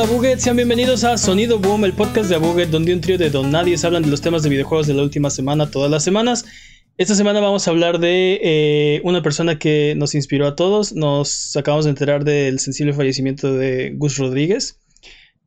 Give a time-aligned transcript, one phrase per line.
[0.00, 3.28] Hola Buget, sean bienvenidos a Sonido Boom, el podcast de Buget, donde un trío de
[3.28, 6.46] don nadie hablan de los temas de videojuegos de la última semana, todas las semanas.
[6.96, 10.94] Esta semana vamos a hablar de eh, una persona que nos inspiró a todos.
[10.94, 14.80] Nos acabamos de enterar del sensible fallecimiento de Gus Rodríguez.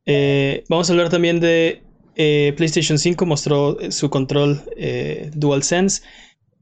[0.06, 1.82] Eh, vamos a hablar también de
[2.14, 4.62] eh, PlayStation 5, mostró su control
[5.34, 6.02] DualSense.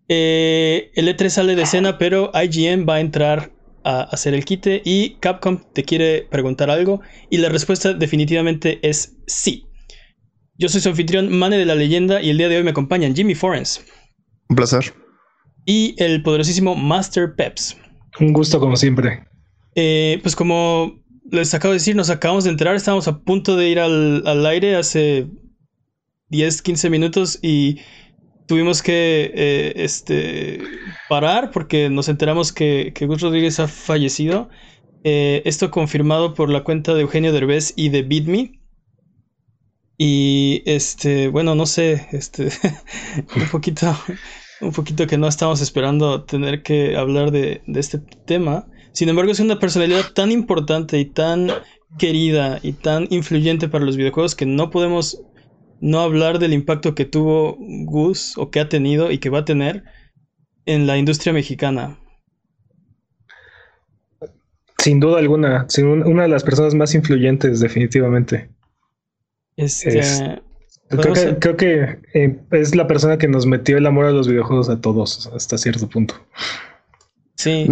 [0.08, 3.50] el E3 sale de escena, pero IGN va a entrar
[3.84, 7.00] a hacer el quite y Capcom te quiere preguntar algo
[7.30, 9.66] y la respuesta definitivamente es sí.
[10.56, 13.16] Yo soy su anfitrión, Mane de la Leyenda y el día de hoy me acompañan
[13.16, 13.84] Jimmy Forens.
[14.48, 14.92] Un placer.
[15.64, 17.76] Y el poderosísimo Master Peps.
[18.20, 19.24] Un gusto como siempre.
[19.74, 23.68] Eh, pues como les acabo de decir, nos acabamos de enterar, estábamos a punto de
[23.68, 25.28] ir al, aire hace
[26.28, 27.78] 10, 15 minutos y
[28.46, 30.60] tuvimos que eh, este,
[31.08, 34.48] parar porque nos enteramos que, que Gus Rodríguez ha fallecido.
[35.04, 38.60] Eh, esto confirmado por la cuenta de Eugenio Derbez y de BitMe.
[39.98, 42.48] Y este, bueno, no sé, este,
[43.36, 43.96] un poquito,
[44.60, 48.66] un poquito que no estamos esperando tener que hablar de, de este tema.
[48.92, 51.50] Sin embargo, es una personalidad tan importante y tan
[51.98, 55.22] querida y tan influyente para los videojuegos que no podemos
[55.82, 59.44] no hablar del impacto que tuvo Gus o que ha tenido y que va a
[59.44, 59.82] tener
[60.64, 61.98] en la industria mexicana.
[64.78, 65.66] Sin duda alguna,
[66.06, 68.48] una de las personas más influyentes definitivamente.
[69.56, 70.00] Este,
[71.40, 74.80] creo, que, eh, es la persona que nos metió el amor a los videojuegos a
[74.80, 76.14] todos hasta cierto punto.
[77.34, 77.68] Sí,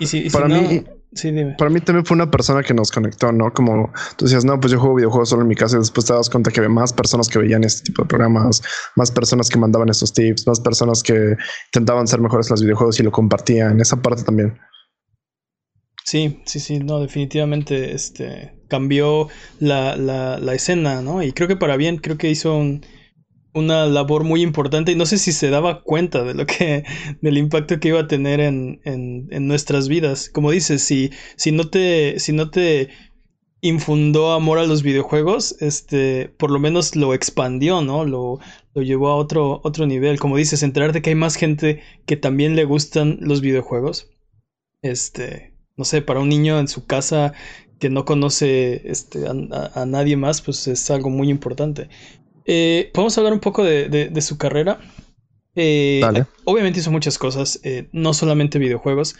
[0.00, 0.84] y si, para mí,
[1.56, 3.52] para mí también fue una persona que nos conectó, ¿no?
[3.52, 6.12] Como tú decías, no, pues yo juego videojuegos solo en mi casa y después te
[6.12, 8.62] das cuenta que había más personas que veían este tipo de programas,
[8.96, 11.36] más personas que mandaban estos tips, más personas que
[11.66, 13.80] intentaban ser mejores en los videojuegos y lo compartían.
[13.80, 14.58] Esa parte también.
[16.04, 19.28] Sí, sí, sí, no, definitivamente este, cambió
[19.58, 21.22] la, la, la escena, ¿no?
[21.22, 22.84] Y creo que para bien, creo que hizo un,
[23.56, 26.84] una labor muy importante y no sé si se daba cuenta de lo que
[27.22, 30.28] del impacto que iba a tener en, en, nuestras vidas.
[30.28, 32.90] Como dices, si, si no te si no te
[33.62, 38.04] infundó amor a los videojuegos, este, por lo menos lo expandió, ¿no?
[38.04, 38.38] Lo,
[38.74, 40.20] lo llevó a otro, otro nivel.
[40.20, 44.10] Como dices, enterarte que hay más gente que también le gustan los videojuegos.
[44.82, 47.32] Este, no sé, para un niño en su casa
[47.80, 51.88] que no conoce este, a nadie más, pues es algo muy importante.
[52.46, 54.78] Eh, Podemos hablar un poco de, su carrera.
[55.54, 56.02] Eh,
[56.44, 59.16] obviamente hizo muchas cosas, eh, no solamente videojuegos.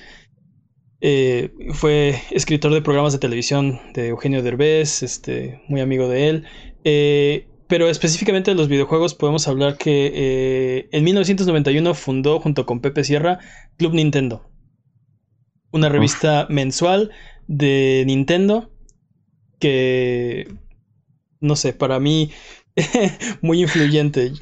[1.73, 6.45] fue escritor de programas de televisión de Eugenio Derbez, este, muy amigo de él.
[7.69, 13.41] pero específicamente de los videojuegos podemos hablar que en 1991 fundó junto con Pepe Sierra
[13.77, 14.49] Club Nintendo.
[15.73, 17.11] Una revista mensual
[17.49, 18.71] de Nintendo
[19.59, 20.49] que,
[21.41, 22.31] no sé, para mí
[23.41, 24.33] muy influyente.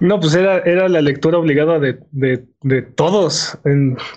[0.00, 3.58] no, pues era, era la lectura obligada de, de, todos.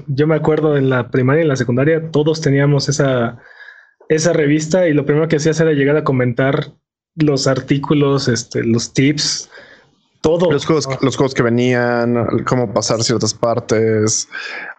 [0.07, 3.37] yo me acuerdo en la primaria y en la secundaria, todos teníamos esa,
[4.09, 6.73] esa revista y lo primero que hacías era llegar a comentar
[7.15, 9.49] los artículos, este, los tips,
[10.21, 10.51] todo.
[10.51, 14.27] Los juegos, los juegos que venían, cómo pasar ciertas partes,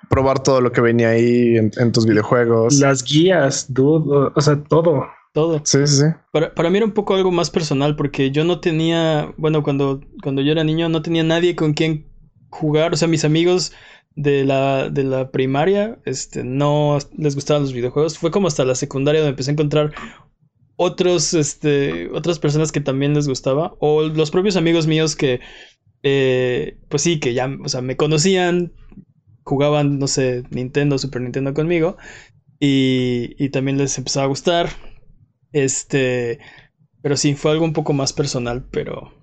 [0.09, 2.75] probar todo lo que venía ahí en, en tus videojuegos.
[2.81, 5.07] Las guías, dude, o sea, todo
[5.37, 5.61] todo.
[5.67, 6.05] Sí, sí, sí.
[6.33, 10.01] Para, para, mí era un poco algo más personal porque yo no tenía, bueno, cuando,
[10.23, 12.07] cuando yo era niño no tenía nadie con quien
[12.49, 13.73] jugar, o sea, mis amigos
[14.15, 18.17] de la, de la primaria, este, no les gustaban los videojuegos.
[18.17, 19.93] Fue como hasta la secundaria donde empecé a encontrar
[20.77, 25.41] otros, este, otras personas que también les gustaba, o los propios amigos míos que,
[26.03, 28.73] eh, pues sí, que ya, o sea, me conocían,
[29.43, 31.99] jugaban, no sé, Nintendo, Super Nintendo conmigo,
[32.59, 34.71] y, y también les empezaba a gustar.
[35.57, 36.39] Este,
[37.01, 39.15] pero sí, fue algo un poco más personal, pero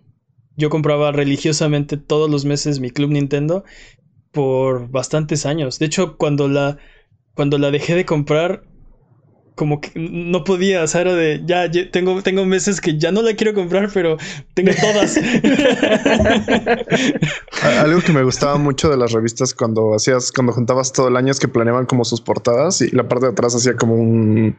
[0.57, 3.63] yo compraba religiosamente todos los meses mi Club Nintendo
[4.31, 5.77] por bastantes años.
[5.77, 6.79] De hecho, cuando la,
[7.35, 8.63] cuando la dejé de comprar,
[9.53, 13.21] como que no podía, o sea, era de, ya, tengo, tengo meses que ya no
[13.21, 14.17] la quiero comprar, pero
[14.55, 15.17] tengo todas.
[17.61, 21.29] Algo que me gustaba mucho de las revistas cuando hacías, cuando juntabas todo el año
[21.29, 24.57] es que planeaban como sus portadas y la parte de atrás hacía como un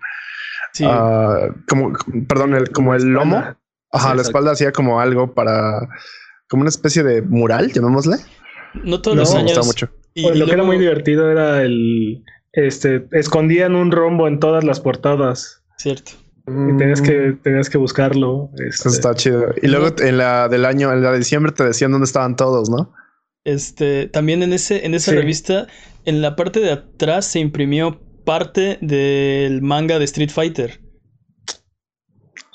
[0.82, 1.92] Ah, como,
[2.28, 3.42] perdón, el, como el lomo.
[3.92, 5.88] Ajá, la espalda hacía como algo para,
[6.48, 8.16] como una especie de mural, llamémosle.
[8.82, 9.64] No todos los años.
[9.64, 9.88] Mucho.
[10.14, 14.80] Y, lo que era muy divertido era el, este, escondían un rombo en todas las
[14.80, 15.62] portadas.
[15.76, 16.12] Cierto.
[16.46, 18.50] Y tenías que, tenías que buscarlo.
[18.58, 18.88] Este.
[18.88, 19.46] está chido.
[19.62, 22.68] Y luego en la del año, en la de diciembre, te decían dónde estaban todos,
[22.68, 22.92] ¿no?
[23.44, 25.66] Este, también en ese, en esa revista,
[26.04, 30.80] en la parte de atrás se imprimió parte del manga de Street Fighter.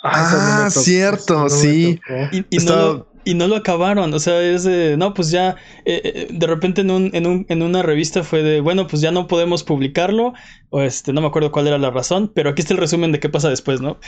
[0.03, 1.99] Ah, ah cierto, sí.
[2.31, 4.13] Y, no y, no lo, acabaron.
[4.13, 4.95] O sea, es de.
[4.97, 5.57] No, pues ya.
[5.85, 8.61] Eh, eh, de repente en, un, en, un, en una revista fue de.
[8.61, 10.33] Bueno, pues ya no podemos publicarlo.
[10.69, 12.31] O este, no me acuerdo cuál era la razón.
[12.33, 13.99] Pero aquí está el resumen de qué pasa después, ¿no?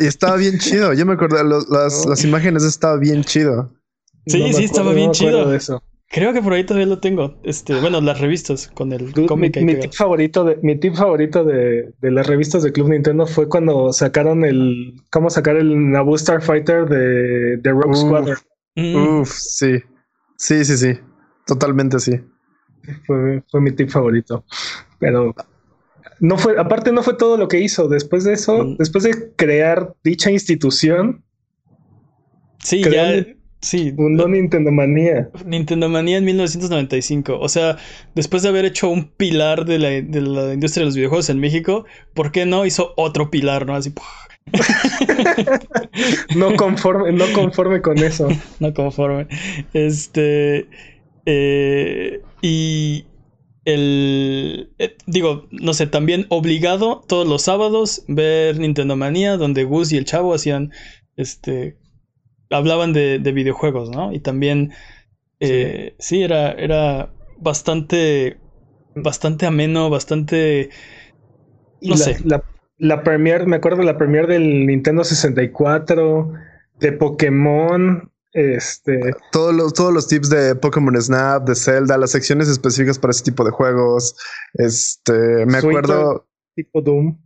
[0.00, 0.94] y estaba bien chido.
[0.94, 1.42] Yo me acuerdo.
[1.44, 3.70] las, las imágenes estaba bien chido.
[4.26, 5.52] Sí, sí, estaba bien chido.
[5.54, 5.82] eso.
[6.12, 7.38] Creo que por ahí todavía lo tengo.
[7.44, 9.56] Este, bueno, las revistas con el cómic.
[9.62, 13.92] Mi, tip favorito de mi tip favorito de, las revistas de Club Nintendo fue cuando
[13.92, 18.36] sacaron el cómo sacar el Naboo Starfighter de, de Rogue Squadron.
[18.74, 19.20] Mm.
[19.20, 19.78] Uf, sí.
[20.36, 20.98] Sí, sí, sí.
[21.46, 22.20] Totalmente sí.
[23.06, 24.44] Fue, fue mi tip favorito.
[24.98, 25.32] Pero
[26.18, 27.86] no fue, aparte no fue todo lo que hizo.
[27.86, 28.76] Después de eso, mm.
[28.78, 31.22] después de crear dicha institución.
[32.58, 33.24] Sí, ya
[33.60, 33.92] Sí.
[33.92, 35.28] Fundó Nintendo Manía.
[35.44, 37.38] Nintendo Manía en 1995.
[37.38, 37.76] O sea,
[38.14, 41.84] después de haber hecho un pilar de la, industria de los videojuegos en México,
[42.14, 43.74] ¿por qué no hizo otro pilar, no?
[43.74, 43.92] Así.
[46.36, 48.28] no conforme, no conforme con eso.
[48.60, 49.26] no conforme.
[49.74, 50.66] Este.
[51.26, 53.04] Eh, y
[53.66, 54.70] el.
[54.78, 59.98] Eh, digo, no sé, también obligado todos los sábados ver Nintendo Manía, donde Gus y
[59.98, 60.72] el chavo hacían
[61.16, 61.76] este
[62.50, 64.12] hablaban de, videojuegos, ¿no?
[64.12, 64.72] Y también,
[65.38, 66.22] eh, sí.
[66.22, 68.38] era, era bastante,
[68.94, 70.70] bastante ameno, bastante,
[71.80, 72.18] no sé.
[72.24, 72.42] La,
[72.78, 76.32] la premier, me acuerdo de la premier del Nintendo 64,
[76.80, 79.00] de Pokémon, este.
[79.32, 83.24] Todos los, todos los tips de Pokémon Snap, de Zelda, las secciones específicas para ese
[83.24, 84.16] tipo de juegos.
[84.54, 86.26] Este, me acuerdo.
[86.54, 87.18] Tipo Doom.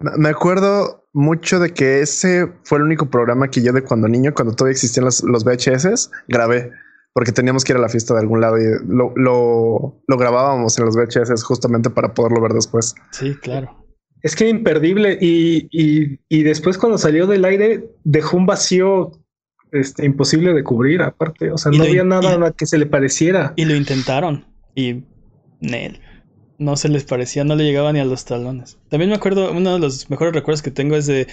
[0.00, 4.32] Me acuerdo mucho de que ese fue el único programa que yo de cuando niño,
[4.34, 6.70] cuando todavía existían los, los VHS, grabé.
[7.12, 10.78] Porque teníamos que ir a la fiesta de algún lado y lo, lo, lo grabábamos
[10.78, 12.94] en los VHS justamente para poderlo ver después.
[13.10, 13.84] Sí, claro.
[14.22, 15.18] Es que imperdible.
[15.20, 19.10] Y, y, y, después cuando salió del aire dejó un vacío
[19.72, 21.50] este, imposible de cubrir aparte.
[21.50, 23.54] O sea, no había nada que se le pareciera.
[23.56, 24.46] Y lo intentaron.
[24.76, 25.02] Y
[25.60, 26.00] Nel
[26.60, 28.78] no se les parecía, no le llegaba ni a los talones.
[28.88, 31.26] También me acuerdo, uno de los mejores recuerdos que tengo es de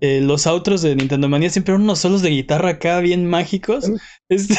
[0.00, 3.90] eh, los outros de Nintendo Manía, siempre eran unos solos de guitarra acá bien mágicos.
[4.28, 4.54] Este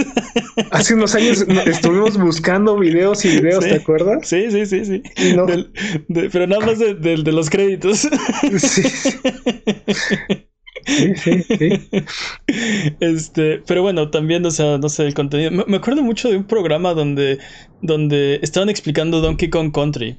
[0.72, 4.26] Hace unos años estuvimos buscando videos y videos, ¿te acuerdas?
[4.26, 5.02] Sí, sí, sí, sí.
[6.32, 8.08] pero nada más de, de los créditos.
[8.58, 8.82] Sí.
[10.86, 12.04] Sí, sí, sí.
[13.00, 15.50] Este, pero bueno, también, o sea, no sé, el contenido.
[15.50, 17.38] Me, acuerdo mucho de un programa donde,
[17.82, 20.18] donde estaban explicando Donkey Kong Country.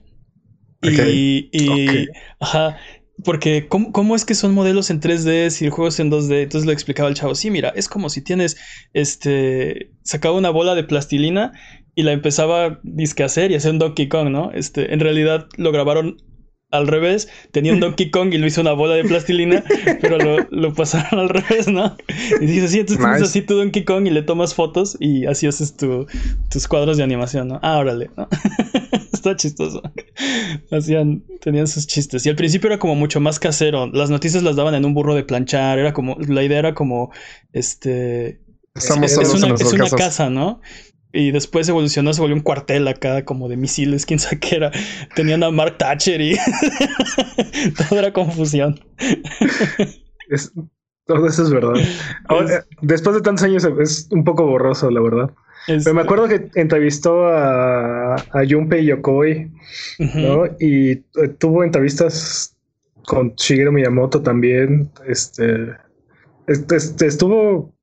[0.81, 2.07] Y, y
[2.39, 2.77] ajá,
[3.23, 6.43] porque ¿cómo, ¿cómo, es que son modelos en 3D y el juego es en 2D?
[6.43, 7.33] Entonces lo explicaba el chavo.
[7.33, 8.57] Sí, mira, es como si tienes,
[8.93, 11.53] este, sacaba una bola de plastilina
[11.95, 14.51] y la empezaba a disque hacer y hacer un Donkey Kong, ¿no?
[14.51, 16.17] Este, en realidad lo grabaron
[16.71, 19.63] al revés, tenía un Donkey Kong y lo hizo una bola de plastilina,
[20.01, 21.95] pero lo, pasaron al revés, ¿no?
[22.41, 25.47] Y dices, sí, entonces tienes así tu Donkey Kong y le tomas fotos y así
[25.47, 27.59] haces tus cuadros de animación, ¿no?
[27.61, 28.27] Ah, órale, ¿no?
[29.13, 29.81] Está chistoso.
[30.71, 32.25] Hacían, tenían sus chistes.
[32.25, 33.87] Y al principio era como mucho más casero.
[33.87, 35.79] Las noticias las daban en un burro de planchar.
[35.79, 37.11] Era como, la idea era como,
[37.53, 38.41] este...
[38.75, 40.59] Estamos es, una, es una casa, ¿no?
[41.15, 44.71] Y después evolucionó, se volvió un cuartel acá, como de misiles, quién sabe qué era.
[45.15, 46.35] Tenían a Mark Thatcher y
[47.89, 48.77] todo era confusión.
[51.05, 51.75] todo eso es verdad.
[52.27, 55.31] Ahora, después de tantos años es un poco borroso, la verdad.
[55.67, 59.49] Pero me acuerdo que entrevistó a, a Junpei Yokoi,
[60.15, 60.47] ¿no?
[60.59, 60.97] Y
[61.39, 62.57] tuvo entrevistas
[63.07, 64.91] con Shigeru Miyamoto también.
[65.07, 65.69] Este,
[66.47, 67.74] este estuvo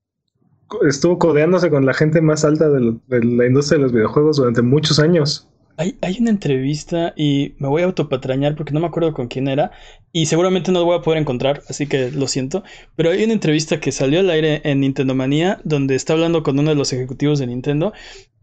[0.89, 4.99] estuvo codeándose con la gente más alta de, la industria de los videojuegos durante muchos
[4.99, 5.49] años.
[5.79, 9.49] Hay, hay, una entrevista y me voy a autopatrañar porque no me acuerdo con quién
[9.49, 9.71] era
[10.13, 12.63] y seguramente no lo voy a poder encontrar, así que lo siento.
[12.95, 16.59] Pero hay una entrevista que salió al aire en Nintendo Manía donde está hablando con
[16.59, 17.95] uno de los ejecutivos de Nintendo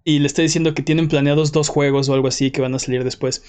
[0.03, 2.79] y le está diciendo que tienen planeados dos juegos o algo así que van a
[2.79, 3.43] salir después.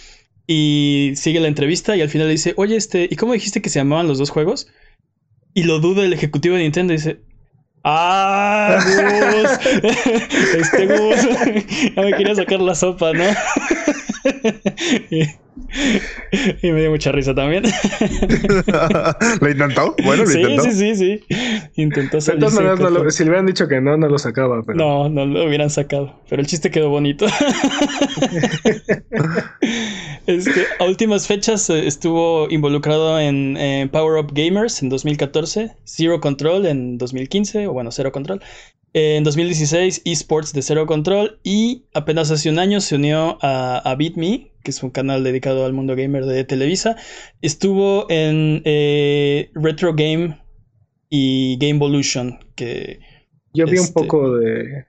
[0.46, 3.70] Y sigue la entrevista y al final le dice, oye, este, ¿y cómo dijiste que
[3.70, 4.68] se llamaban los dos juegos?
[5.54, 7.20] Y lo duda el ejecutivo de Nintendo y dice,
[7.82, 9.82] Ah, Gus.
[10.54, 11.94] este Gus.
[11.96, 13.25] ya me quería sacar la sopa, ¿no?
[15.10, 17.64] y, me dio mucha risa también.
[19.40, 19.94] ¿Lo intentó?
[20.04, 20.62] Bueno, lo intentó.
[20.64, 21.20] Sí, sí, sí,
[21.76, 22.50] Intentó salir.
[23.10, 24.62] si le hubieran dicho que no, no lo sacaba.
[24.62, 24.76] Pero...
[24.76, 26.20] No, no lo hubieran sacado.
[26.28, 27.26] Pero el chiste quedó bonito.
[30.26, 36.66] este, a últimas fechas eh, estuvo involucrado en, Power Up Gamers en 2014, Zero Control
[36.66, 38.40] en 2015, o bueno, Zero Control.
[38.92, 43.94] En 2016, esports de Zero Control y apenas hace un año se unió a, a
[43.94, 46.96] BeatMe, que es un canal dedicado al mundo gamer de Televisa.
[47.40, 50.40] Estuvo en eh, Retro Game
[51.08, 53.00] y Game Evolution, que...
[53.52, 54.86] Yo vi un este poco de,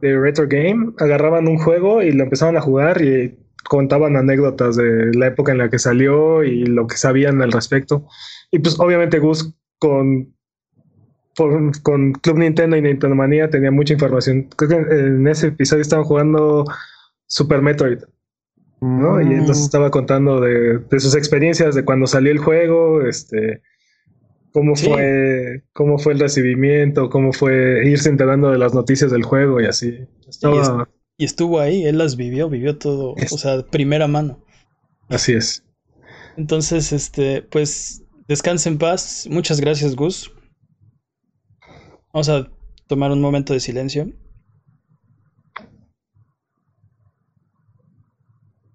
[0.00, 0.92] de Retro Game.
[0.98, 5.58] Agarraban un juego y lo empezaban a jugar y contaban anécdotas de la época en
[5.58, 8.06] la que salió y lo que sabían al respecto.
[8.50, 10.34] Y pues obviamente Gus con,
[11.36, 14.48] con, Club Nintendo y Nintendo Manía tenía mucha información.
[14.56, 16.64] Creo que en ese episodio estaban jugando
[17.26, 17.98] Super Metroid.
[18.80, 19.20] ¿no?
[19.20, 19.66] Y entonces mm.
[19.66, 23.62] estaba contando de, de, sus experiencias de cuando salió el juego, este,
[24.52, 29.60] cómo fue, cómo fue el recibimiento, cómo fue irse enterando de las noticias del juego
[29.60, 30.06] y así.
[30.28, 34.42] Estaba, y estuvo ahí, él las vivió, vivió todo, o sea, primera mano.
[35.08, 35.64] Así es.
[36.36, 39.28] Entonces, este, pues, descanse en paz.
[39.30, 40.32] Muchas gracias, Gus.
[42.12, 42.48] Vamos a
[42.86, 44.12] tomar un momento de silencio.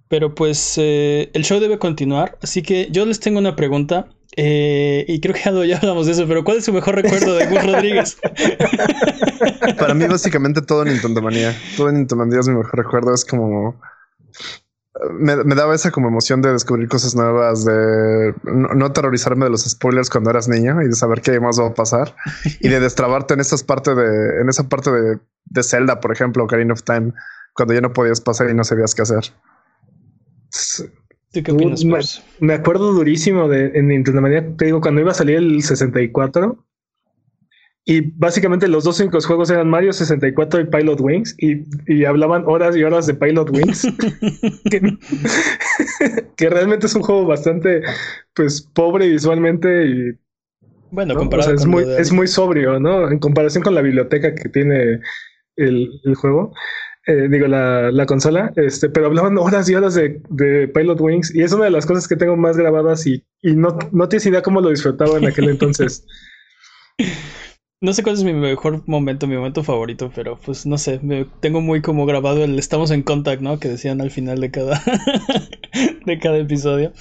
[0.09, 4.09] Pero pues eh, el show debe continuar, así que yo les tengo una pregunta.
[4.35, 7.47] Eh, y creo que ya hablamos de eso, pero ¿cuál es su mejor recuerdo de
[7.47, 8.17] Gus Rodríguez?
[9.79, 11.55] Para mí, básicamente todo Nintendo Manía.
[11.75, 13.13] Todo Nintendo Manía es mi mejor recuerdo.
[13.13, 13.79] Es como.
[15.17, 19.61] Me, daba esa como emoción de descubrir cosas nuevas, de no, no, aterrorizarme de los
[19.61, 22.15] spoilers cuando eras niño y de saber qué más va a pasar
[22.59, 26.43] y de destrabarte en esas partes de, en esa parte de, de Zelda, por ejemplo,
[26.43, 27.13] Ocarina of Time,
[27.53, 29.31] cuando ya no podías pasar y no sabías qué hacer.
[31.31, 31.99] Qué opinas, me,
[32.39, 36.65] me, acuerdo durísimo de en Nintendo Manía, te digo, cuando iba a salir el 64,
[37.89, 42.77] y básicamente los dos únicos juegos eran Mario 64 y Pilot Wings y, hablaban horas
[42.77, 43.87] y horas de Pilot Wings.
[46.37, 47.81] que, realmente es un juego bastante
[48.35, 50.11] pues pobre visualmente y
[50.91, 53.09] bueno, comparado es, muy, es muy sobrio, ¿no?
[53.09, 54.99] En comparación con la biblioteca que tiene
[55.55, 56.53] el, juego.
[57.09, 61.51] Eh, digo, la, consola, este, pero hablaban horas y horas de, Pilot Wings y es
[61.51, 64.69] una de las cosas que tengo más grabadas y, no, no tienes idea cómo lo
[64.69, 66.05] disfrutaba en aquel entonces.
[67.81, 71.25] No sé cuál es mi mejor momento, mi momento favorito, pero pues no sé, me
[71.39, 73.57] tengo muy como grabado el estamos en contact, ¿no?
[73.57, 74.83] Que decían al final de cada
[76.05, 76.91] de cada episodio.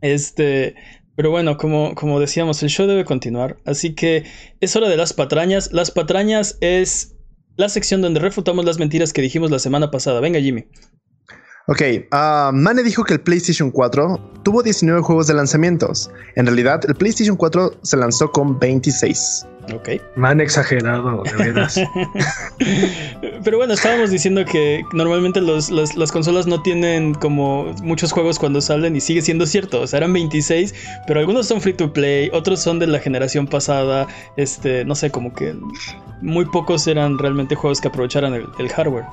[0.00, 0.74] Este,
[1.16, 4.24] pero bueno, como, como decíamos, el show debe continuar, así que
[4.60, 5.70] es hora de las patrañas.
[5.74, 7.15] Las patrañas es
[7.56, 10.20] la sección donde refutamos las mentiras que dijimos la semana pasada.
[10.20, 10.66] Venga, Jimmy.
[11.68, 11.80] Ok,
[12.12, 16.10] uh, Mane dijo que el PlayStation 4 tuvo 19 juegos de lanzamientos.
[16.36, 19.46] En realidad, el PlayStation 4 se lanzó con 26.
[19.74, 19.88] Ok.
[20.14, 21.80] Man exagerado, de veras.
[23.44, 28.94] Pero bueno, estábamos diciendo que normalmente las, consolas no tienen como muchos juegos cuando salen
[28.96, 29.80] y sigue siendo cierto.
[29.80, 30.74] O sea, eran 26,
[31.06, 34.06] pero algunos son free to play, otros son de la generación pasada.
[34.36, 35.54] Este, no sé, como que
[36.20, 39.04] muy pocos eran realmente juegos que aprovecharan el, hardware.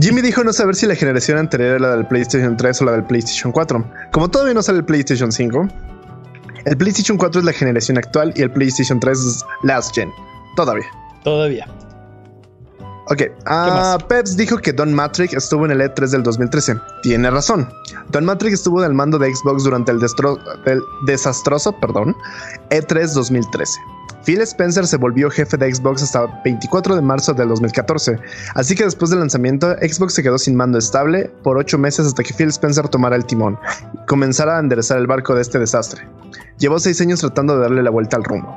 [0.00, 2.92] Jimmy dijo no saber si la generación anterior era la del PlayStation 3 o la
[2.92, 3.84] del PlayStation 4.
[4.12, 5.68] Como todavía no sale el PlayStation 5,
[6.68, 10.10] el PlayStation 4 es la generación actual y el PlayStation 3 es last gen.
[10.54, 10.86] Todavía.
[11.24, 11.66] Todavía.
[13.10, 16.76] Ok, uh, Peps dijo que Don Matrix estuvo en el E3 del 2013.
[17.02, 17.66] Tiene razón.
[18.10, 19.98] Don Matrix estuvo en el mando de Xbox durante el,
[20.66, 22.14] el desastroso perdón,
[22.68, 23.80] E3 2013.
[24.26, 28.18] Phil Spencer se volvió jefe de Xbox hasta 24 de marzo del 2014,
[28.54, 32.22] así que después del lanzamiento, Xbox se quedó sin mando estable por 8 meses hasta
[32.22, 33.58] que Phil Spencer tomara el timón
[33.94, 36.06] y comenzara a enderezar el barco de este desastre.
[36.58, 38.54] Llevó 6 años tratando de darle la vuelta al rumbo.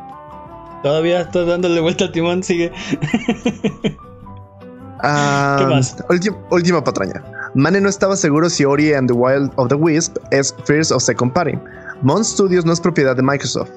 [0.84, 2.72] Todavía está dándole vuelta al timón, sigue.
[5.04, 5.98] Ah, ¿Qué más?
[6.52, 7.24] Última, patraña.
[7.56, 11.00] Mane no estaba seguro si Ori and the Wild of the Wisp es first o
[11.00, 11.58] second party.
[12.04, 13.72] Mon Studios no es propiedad de Microsoft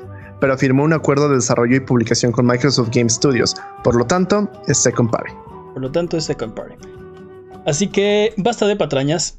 [0.45, 3.55] pero firmó un acuerdo de desarrollo y publicación con Microsoft Game Studios.
[3.83, 5.33] Por lo tanto, es Second Party.
[5.73, 6.75] Por lo tanto, es Second Party.
[7.65, 9.39] Así que basta de patrañas.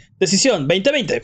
[0.21, 1.23] Decisión 2020.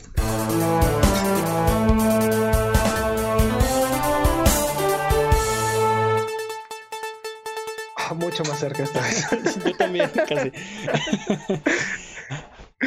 [7.96, 9.24] Ah, mucho más cerca esta vez.
[9.64, 10.50] Yo también, casi.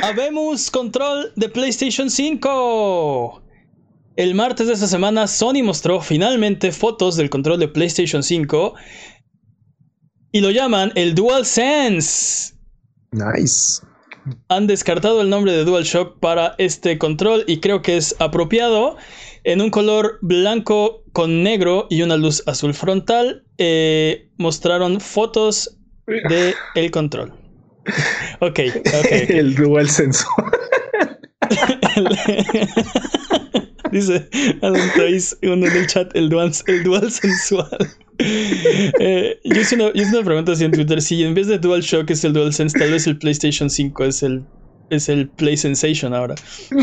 [0.03, 3.41] Habemos control de PlayStation 5.
[4.17, 8.73] El martes de esta semana, Sony mostró finalmente fotos del control de PlayStation 5
[10.33, 12.53] y lo llaman el DualSense.
[13.13, 13.81] Nice.
[14.49, 18.97] Han descartado el nombre de DualShock para este control y creo que es apropiado
[19.43, 23.45] en un color blanco con negro y una luz azul frontal.
[23.57, 27.33] Eh, mostraron fotos de el control.
[28.41, 29.11] Ok, ok.
[29.11, 30.23] el DualSense.
[33.91, 34.29] Dice
[34.61, 34.81] Adam
[35.43, 37.77] uno en el chat, el dual, el dual sensual.
[38.99, 41.01] Eh, yo, hice una, una, pregunta así en Twitter.
[41.01, 44.43] Si en vez de DualShock es el DualSense, tal vez el PlayStation 5 es el,
[44.89, 46.35] es el Play Sensation ahora.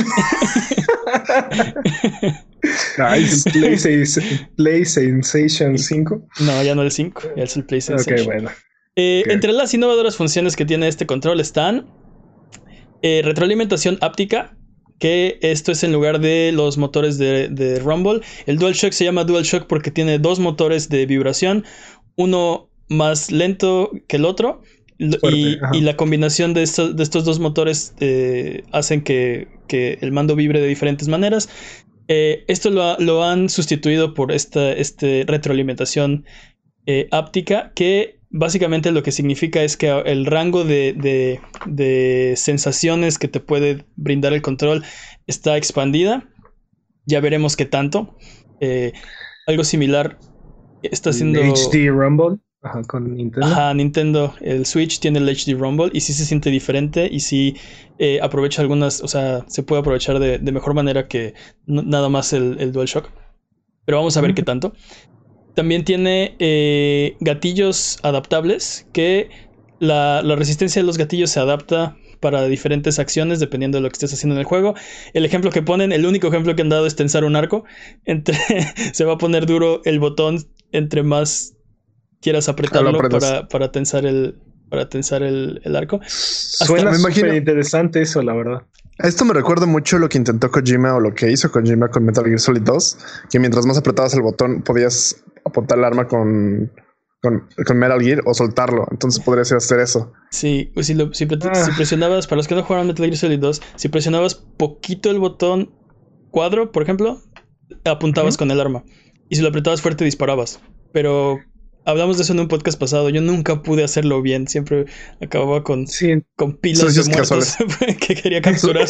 [2.99, 3.50] nice.
[4.57, 6.28] Play, Sensation 5.
[6.40, 8.26] No, ya no el 5, ya es el Play Sensation.
[8.26, 8.50] bueno.
[8.97, 11.87] Eh, entre las innovadoras funciones que tiene este control están
[13.02, 14.58] eh, retroalimentación áptica,
[14.99, 18.21] que esto es en lugar de los motores de, Rumble.
[18.47, 21.64] El DualShock se llama DualShock porque tiene dos motores de vibración,
[22.17, 24.62] uno más lento que el otro.
[24.99, 31.09] y, la combinación de, estos, dos motores eh, hacen que, el mando vibre de diferentes
[31.09, 31.49] maneras.
[32.09, 36.25] Eh, esto lo, han sustituido por esta este retroalimentación
[36.87, 41.41] eh, áptica que básicamente lo que significa es que el rango de,
[42.37, 44.85] sensaciones que te puede brindar el control
[45.27, 46.29] está expandida.
[47.07, 48.17] Ya veremos qué tanto.
[48.61, 48.93] Eh,
[49.47, 50.19] algo similar
[50.83, 51.41] está haciendo.
[51.41, 52.39] HD Rumble.
[52.61, 53.47] Ajá, con Nintendo.
[53.47, 54.35] Ajá, Nintendo.
[54.41, 57.57] El Switch tiene el HD Rumble y sí se siente diferente y sí
[57.99, 61.35] eh, aprovecha algunas, o sea, se puede aprovechar de, mejor manera que
[61.67, 63.11] nada más el, el DualShock.
[63.85, 64.75] Pero vamos a ver qué tanto.
[65.59, 69.29] También tiene eh, gatillos adaptables que
[69.81, 74.14] la, resistencia de los gatillos se adapta para diferentes acciones dependiendo de lo que estés
[74.14, 74.75] haciendo en el juego.
[75.14, 77.64] El ejemplo que ponen, el único ejemplo que han dado es tensar un arco.
[78.05, 78.38] Entre,
[78.92, 80.38] se va a poner duro el botón
[80.71, 81.57] entre más
[82.23, 82.97] quieras apretarlo
[83.49, 84.38] para, tensar el,
[84.71, 85.99] para tensar el, arco.
[86.07, 88.62] Suena súper interesante eso, la verdad.
[88.99, 92.25] Esto me recuerda mucho lo que intentó Kojima o lo que hizo Kojima con Metal
[92.25, 92.99] Gear Solid 2,
[93.31, 96.72] que mientras más apretabas el botón podías apuntar el arma con,
[97.22, 98.87] con, Metal Gear o soltarlo.
[98.90, 100.12] Entonces podrías hacer eso.
[100.31, 101.68] Sí, pues si, lo, si, ah.
[101.77, 105.72] presionabas, para los que no jugaron Metal Gear Solid 2, si presionabas poquito el botón
[106.31, 107.20] cuadro, por ejemplo,
[107.85, 108.85] apuntabas con el arma.
[109.29, 110.61] Y si lo apretabas fuerte, disparabas.
[110.92, 111.38] Pero
[111.88, 113.09] hablamos de eso en un podcast pasado.
[113.09, 114.46] Yo nunca pude hacerlo bien.
[114.46, 114.85] Siempre
[115.22, 115.87] acababa con,
[116.37, 117.57] con pilas de muertos
[118.07, 118.87] que quería capturar.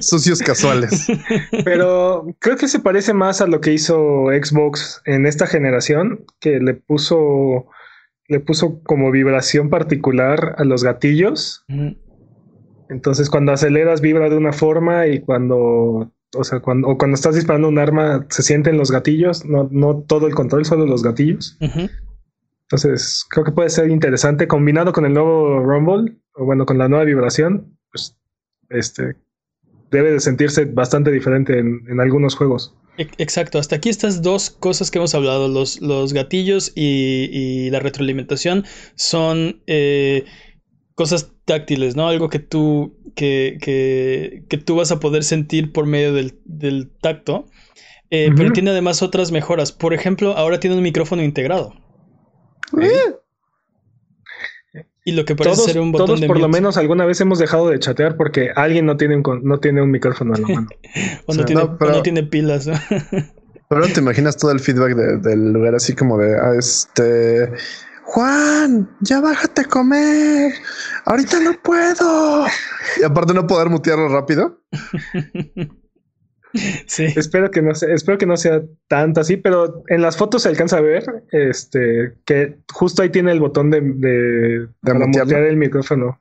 [0.00, 1.06] Sucios casuales.
[1.64, 6.60] Pero creo que se parece más a lo que hizo Xbox en esta generación, que
[6.60, 7.66] le puso
[8.28, 11.64] le puso como vibración particular a los gatillos.
[12.90, 17.34] Entonces, cuando aceleras, vibra de una forma y cuando o sea, cuando, o cuando estás
[17.34, 21.56] disparando un arma, se sienten los gatillos, no, no todo el control, solo los gatillos.
[22.70, 26.86] Entonces, creo que puede ser interesante combinado con el nuevo Rumble, o bueno, con la
[26.86, 28.14] nueva vibración, pues
[28.68, 29.16] este
[29.90, 32.74] debe de sentirse bastante diferente en, algunos juegos.
[32.98, 38.66] Exacto, hasta aquí estas dos cosas que hemos hablado, los, los gatillos y, la retroalimentación,
[38.96, 40.26] son eh,
[40.94, 42.08] cosas táctiles, ¿no?
[42.08, 47.46] Algo que tú, que, que, tú vas a poder sentir por medio del, tacto,
[48.10, 49.72] eh, pero tiene además otras mejoras.
[49.72, 51.72] Por ejemplo, ahora tiene un micrófono integrado.
[55.04, 57.70] Y lo que parece ser un botón todos por lo menos alguna vez hemos dejado
[57.70, 60.68] de chatear porque alguien no tiene un, no tiene un micrófono en la mano.
[61.26, 62.68] o, no tiene, no tiene, pilas.
[63.70, 67.50] pero te imaginas todo el feedback del lugar así como de ah, este
[68.08, 70.54] Juan, ya bájate a comer.
[71.04, 72.46] Ahorita no puedo.
[73.00, 74.62] Y aparte no poder mutearlo rápido.
[76.86, 77.06] Sí.
[77.16, 80.48] Espero que no sea, espero que no sea tanto así, pero en las fotos se
[80.48, 86.20] alcanza a ver este que justo ahí tiene el botón de, de, de el micrófono.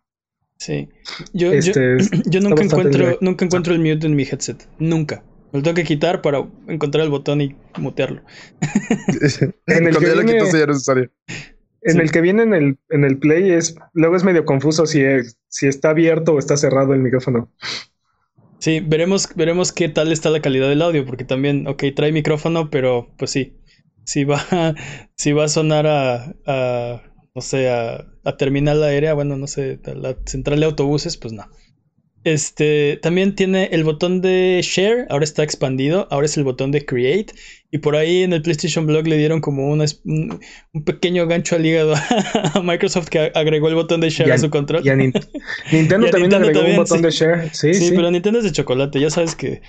[0.58, 0.90] Sí.
[1.34, 1.98] Yo, este,
[2.42, 4.68] nunca encuentro, nunca encuentro el mute en mi headset.
[4.80, 5.24] Nunca.
[5.52, 8.22] Me lo tengo que quitar para encontrar el botón y mutearlo.
[9.68, 10.38] en el que viene,
[11.82, 15.04] En el que viene en el, en el play es luego es medio confuso si,
[15.48, 17.52] si está abierto o está cerrado el micrófono.
[18.60, 22.70] Sí, veremos, veremos qué tal está la calidad del audio, porque también, ok, trae micrófono,
[22.70, 23.56] pero pues sí,
[24.04, 24.40] si va,
[25.16, 27.04] si va a sonar a, a
[27.36, 31.34] no sé, a, a terminal aérea, bueno, no sé, a la central de autobuses, pues
[31.34, 31.46] no.
[32.24, 36.86] Este también tiene el botón de share, ahora está expandido, ahora es el botón de
[36.86, 37.34] create.
[37.72, 41.66] Y por ahí en el PlayStation Blog le dieron como un, un, pequeño gancho al
[41.66, 41.96] hígado
[42.54, 44.86] a Microsoft que agregó el botón de share a, su control.
[44.86, 44.96] Y a
[45.72, 47.50] Nintendo también agregó un botón de share.
[47.54, 49.00] Sí, sí, pero Nintendo es de chocolate.
[49.00, 49.62] Ya sabes que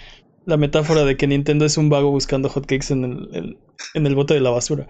[0.46, 3.58] la metáfora de que Nintendo es un vago buscando hotcakes en el,
[3.94, 4.88] en el bote de la basura.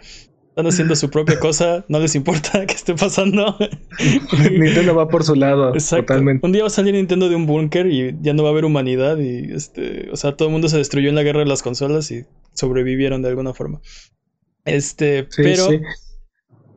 [0.58, 3.56] Están haciendo su propia cosa, no les importa qué esté pasando.
[4.50, 6.44] Nintendo va por su lado, totalmente.
[6.44, 8.64] Un día va a salir Nintendo de un búnker y ya no va a haber
[8.64, 11.62] humanidad y este, o sea, todo el mundo se destruyó en la guerra de las
[11.62, 13.80] consolas y sobrevivieron de alguna forma.
[14.64, 15.68] Este, pero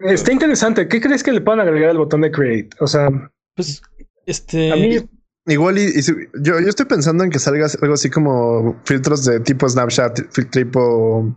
[0.01, 0.87] Está interesante.
[0.87, 2.69] ¿Qué crees que le puedan agregar al botón de create?
[2.79, 3.09] O sea,
[3.55, 3.81] pues
[4.25, 4.97] este a mí
[5.47, 9.67] igual y, yo, yo estoy pensando en que salga algo así como filtros de tipo
[9.67, 10.19] Snapchat,
[10.51, 11.35] tipo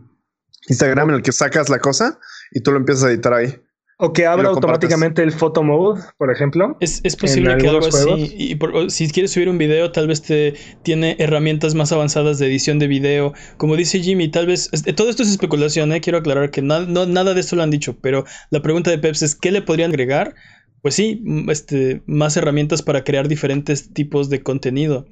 [0.69, 2.19] Instagram en el que sacas la cosa
[2.55, 3.55] y tú lo empiezas a editar ahí.
[3.97, 6.77] O que abra automáticamente el photo mode, por ejemplo.
[6.81, 8.35] Es, posible que algo así.
[8.37, 12.81] Y si quieres subir un video, tal vez te tiene herramientas más avanzadas de edición
[12.81, 13.35] de video.
[13.57, 14.69] Como dice Jimmy, tal vez.
[14.97, 16.01] Todo esto es especulación, ¿eh?
[16.01, 17.97] Quiero aclarar que no, nada de esto lo han dicho.
[18.01, 20.35] Pero la pregunta de Peps es: ¿qué le podrían agregar?
[20.83, 25.07] Pues sí, este, más herramientas para crear diferentes tipos de contenido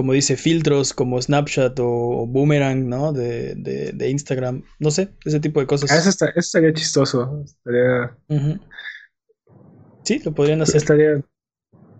[0.00, 3.12] como dice, filtros como Snapchat o, Boomerang, ¿no?
[3.12, 5.92] De, de, Instagram, no sé, ese tipo de cosas.
[5.92, 7.44] Ah, eso, está, eso estaría chistoso.
[7.44, 8.16] Estaría...
[10.04, 10.76] Sí, lo podrían hacer.
[10.76, 11.22] Estaría...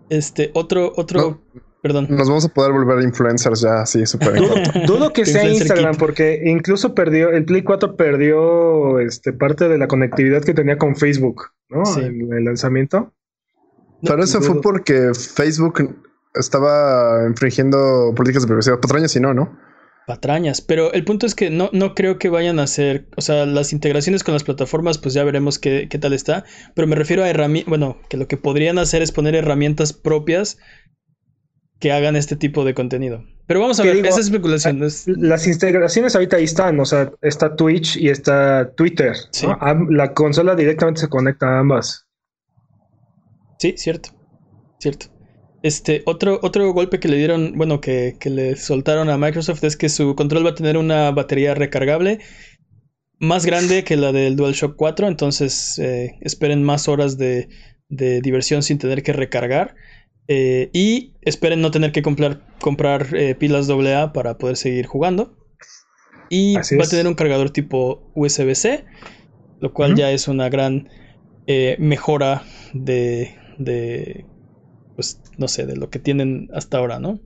[0.09, 1.43] Este, otro, otro,
[1.83, 2.07] perdón.
[2.09, 4.33] Nos vamos a poder volver influencers ya, sí, súper.
[4.87, 9.87] dudo, que sea Instagram, porque incluso perdió, el Play 4 perdió este, parte de la
[9.87, 11.83] conectividad que tenía con Facebook, ¿no?
[11.99, 13.13] En el lanzamiento.
[14.01, 18.79] Pero eso fue porque Facebook estaba infringiendo políticas de privacidad.
[18.79, 19.57] Patrañas y no, ¿no?
[20.07, 23.45] Patrañas, pero el punto es que no, no creo que vayan a hacer, o sea,
[23.45, 27.23] las integraciones con las plataformas, pues ya veremos qué, qué tal está, pero me refiero
[27.23, 30.57] a herramientas, bueno, que lo que podrían hacer es poner herramientas propias
[31.79, 33.23] que hagan este tipo de contenido.
[33.47, 34.79] Pero vamos a ver, esa es especulación.
[34.79, 39.13] Las integraciones ahorita ahí están, o sea, está Twitch y está Twitter.
[39.89, 42.07] La consola directamente se conecta a ambas.
[43.59, 44.11] Sí, cierto.
[44.79, 45.07] Cierto.
[45.63, 49.89] Este, otro, otro golpe que le dieron, bueno, que, le soltaron a Microsoft es que
[49.89, 52.19] su control va a tener una batería recargable
[53.19, 57.47] más grande que la del DualShock 4, entonces eh, esperen más horas de,
[57.87, 59.75] diversión sin tener que recargar.
[60.27, 65.37] Eh, y esperen no tener que comprar, comprar eh, pilas AA para poder seguir jugando.
[66.29, 68.85] Y va a tener un cargador tipo USB-C,
[69.59, 70.89] lo cual ya es una gran
[71.77, 72.43] mejora
[72.73, 74.25] de, de
[75.37, 77.19] no sé, de lo que tienen hasta ahora, ¿no?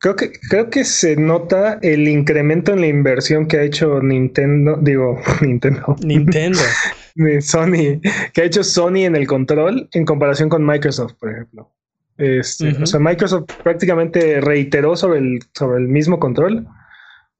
[0.00, 4.78] Creo que, creo que se nota el incremento en la inversión que ha hecho Nintendo,
[4.80, 5.96] digo, Nintendo.
[6.04, 6.58] Nintendo.
[7.40, 8.00] Sony,
[8.32, 11.72] que ha hecho Sony en el control en comparación con Microsoft, por ejemplo.
[12.16, 16.66] Este, O sea, Microsoft prácticamente reiteró sobre el, sobre el mismo control.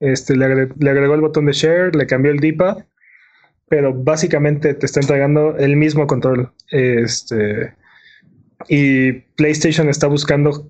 [0.00, 2.78] Este, le, agregó, el botón de share, le cambió el D-pad,
[3.68, 6.52] pero básicamente te está entregando el mismo control.
[6.70, 7.74] Este,
[8.68, 10.68] y PlayStation está buscando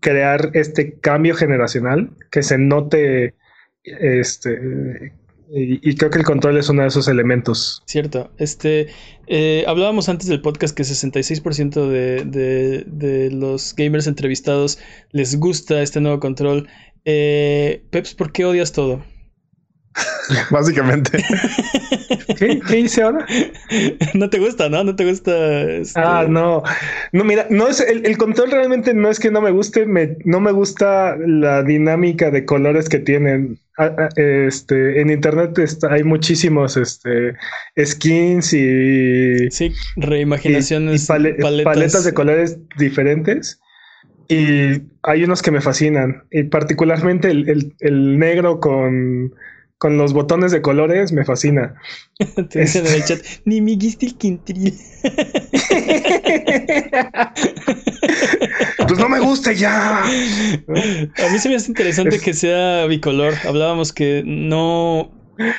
[0.00, 3.34] crear este cambio generacional que se note
[3.84, 5.12] este
[5.52, 7.82] y, creo que el control es uno de esos elementos.
[7.86, 8.30] Cierto.
[8.38, 8.86] Este,
[9.26, 14.78] eh, hablábamos antes del podcast que 66% de, de, los gamers entrevistados
[15.10, 16.68] les gusta este nuevo control.
[17.04, 19.04] Eh, Peps, ¿por qué odias todo?
[20.50, 21.18] Básicamente.
[22.38, 22.60] ¿Qué?
[22.66, 23.26] ¿Qué hice ahora?
[24.14, 24.84] No te gusta, ¿no?
[24.84, 25.62] No te gusta.
[25.62, 26.62] Este ah, no.
[27.12, 30.40] No, mira, no es el, control realmente no es que no me guste, me, no
[30.40, 33.58] me gusta la dinámica de colores que tienen.
[33.78, 37.34] Ah, ah, este, en internet hay muchísimos este,
[37.82, 39.50] skins y.
[39.50, 41.06] Sí, reimaginaciones.
[41.06, 42.04] paletas.
[42.04, 43.60] de colores diferentes.
[44.28, 46.22] Y hay unos que me fascinan.
[46.30, 49.32] Y particularmente el negro con
[49.80, 51.74] con los botones de colores me fascina.
[52.50, 54.78] Te dicen en el chat, ni me guiste el quintril.
[58.86, 60.02] pues no me gusta ya.
[60.02, 60.06] A
[61.32, 63.32] mí se me hace interesante que sea bicolor.
[63.48, 65.10] Hablábamos que no,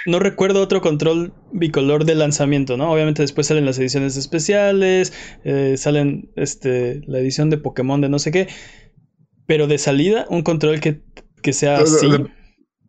[0.05, 2.91] no recuerdo otro control bicolor de lanzamiento, ¿no?
[2.91, 8.19] Obviamente después salen las ediciones especiales, eh, salen este, la edición de Pokémon de no
[8.19, 8.49] sé qué.
[9.47, 11.01] Pero de salida, un control que,
[11.41, 12.07] que sea así.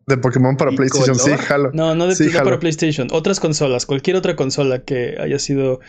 [0.07, 1.71] De Pokémon para PlayStation, sí, jalo.
[1.73, 3.09] No, no de para PlayStation.
[3.13, 5.81] Otras consolas, cualquier otra consola que haya sido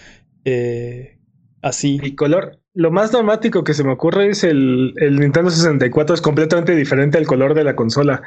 [0.46, 1.20] eh,
[1.62, 2.00] así.
[2.02, 2.60] Y color.
[2.76, 7.18] Lo más dramático que se me ocurre es el, el, Nintendo 64 es completamente diferente
[7.18, 8.22] al color de la consola.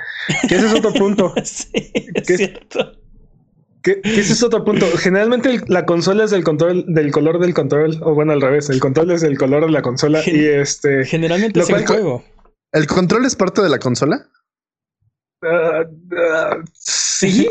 [0.48, 1.34] Que ese es otro punto.
[1.44, 2.92] sí, es cierto.
[3.82, 4.86] Que, ese es otro punto.
[4.98, 8.80] Generalmente la consola es del control, del color del control, o bueno, al revés, el
[8.80, 10.22] control es del color de la consola.
[10.24, 11.04] y este.
[11.04, 12.24] Generalmente es el juego.
[12.72, 14.28] ¿El control es parte de la consola?
[16.72, 17.48] Sí.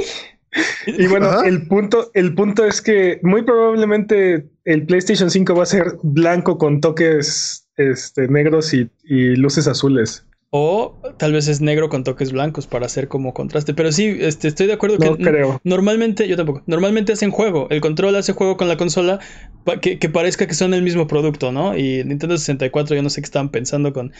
[0.87, 5.67] Y bueno, el punto, el punto es que muy probablemente el PlayStation 5 va a
[5.67, 8.89] ser blanco con toques este, negros y,
[9.35, 10.25] luces azules.
[10.51, 13.73] O tal vez es negro con toques blancos para hacer como contraste.
[13.73, 15.59] Pero sí, este, estoy de acuerdo No que creo.
[15.65, 17.67] normalmente, yo tampoco, normalmente hacen juego.
[17.71, 19.19] El control hace juego con la consola
[19.65, 21.77] pa- que, que parezca que son el mismo producto, ¿no?
[21.77, 24.13] Y Nintendo 64, yo no sé qué estaban pensando con,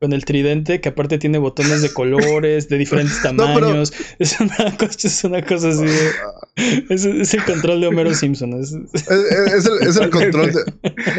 [0.00, 3.92] con el tridente, que aparte tiene botones de colores, de diferentes No, pero- tamaños.
[4.18, 5.84] es, una cosa, es una cosa así.
[5.84, 8.54] de- es, es el control de Homero Simpson.
[8.54, 10.60] es- Es, es- es el, es el control de,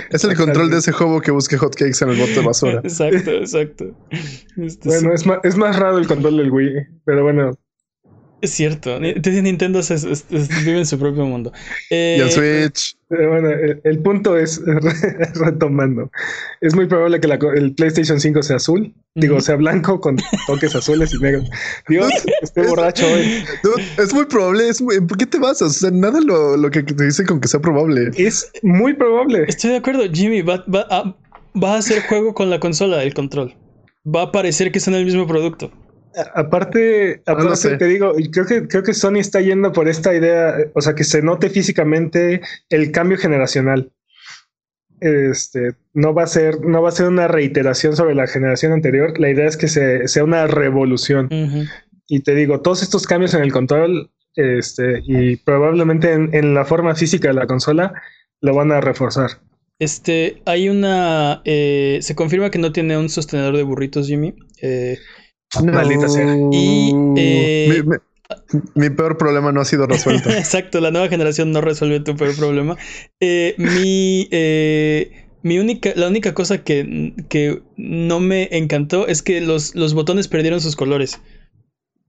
[0.10, 2.82] es el control de ese juego que busque hotcakes en el bote de basura.
[2.84, 3.86] exacto, exacto.
[4.58, 4.88] Este, sí.
[4.90, 6.72] Bueno, es más, es más raro el control del Wii,
[7.06, 7.58] pero bueno.
[8.42, 9.80] Es cierto, Ni- Nintendo
[10.66, 11.54] vive en su propio mundo.
[11.90, 12.98] Eh, Y el Switch.
[13.08, 14.62] Pero bueno, el, el punto es,
[15.36, 16.12] retomando,
[16.62, 20.18] es muy probable que la co- el PlayStation 5 sea azul, digo, sea blanco con
[20.48, 21.50] toques azules y negros.
[21.88, 22.12] Dios,
[22.42, 23.46] estoy borracho hoy.
[23.98, 24.68] Es muy probable.
[24.68, 25.70] Es muy- ¿Por qué te basas?
[25.70, 28.12] O sea, nada lo, lo que te dice con que sea probable.
[28.18, 29.46] Es muy probable.
[29.48, 31.16] Estoy de acuerdo, Jimmy, va, va a,
[31.58, 33.56] va a hacer juego con la consola, el control.
[34.06, 35.72] Va a parecer que son el mismo producto.
[36.36, 37.78] Aparte, No lo aparte sé.
[37.78, 41.04] te digo, creo que, creo que Sony está yendo por esta idea, o sea, que
[41.04, 43.92] se note físicamente el cambio generacional.
[45.00, 49.20] Este no va a ser, no va a ser una reiteración sobre la generación anterior.
[49.20, 51.30] La idea es que se, sea una revolución.
[52.08, 56.66] Y te digo, todos estos cambios en el control, este, y probablemente en, en la
[56.66, 57.94] forma física de la consola,
[58.40, 59.32] lo van a reforzar.
[59.84, 61.42] Este, hay una.
[61.46, 64.34] eh, se confirma que no tiene un sostenedor de burritos, Jimmy.
[64.62, 64.98] Eh,
[65.62, 66.36] Maldita sea.
[66.52, 67.98] Y, eh, mi, mi-
[68.76, 70.30] mi peor problema no ha sido resuelto.
[70.32, 72.78] Exacto, la nueva generación no resuelve tu peor problema.
[73.20, 75.12] Eh, mi, eh,
[75.44, 80.28] mi única, la única cosa que, que no me encantó es que los, los botones
[80.28, 81.20] perdieron sus colores.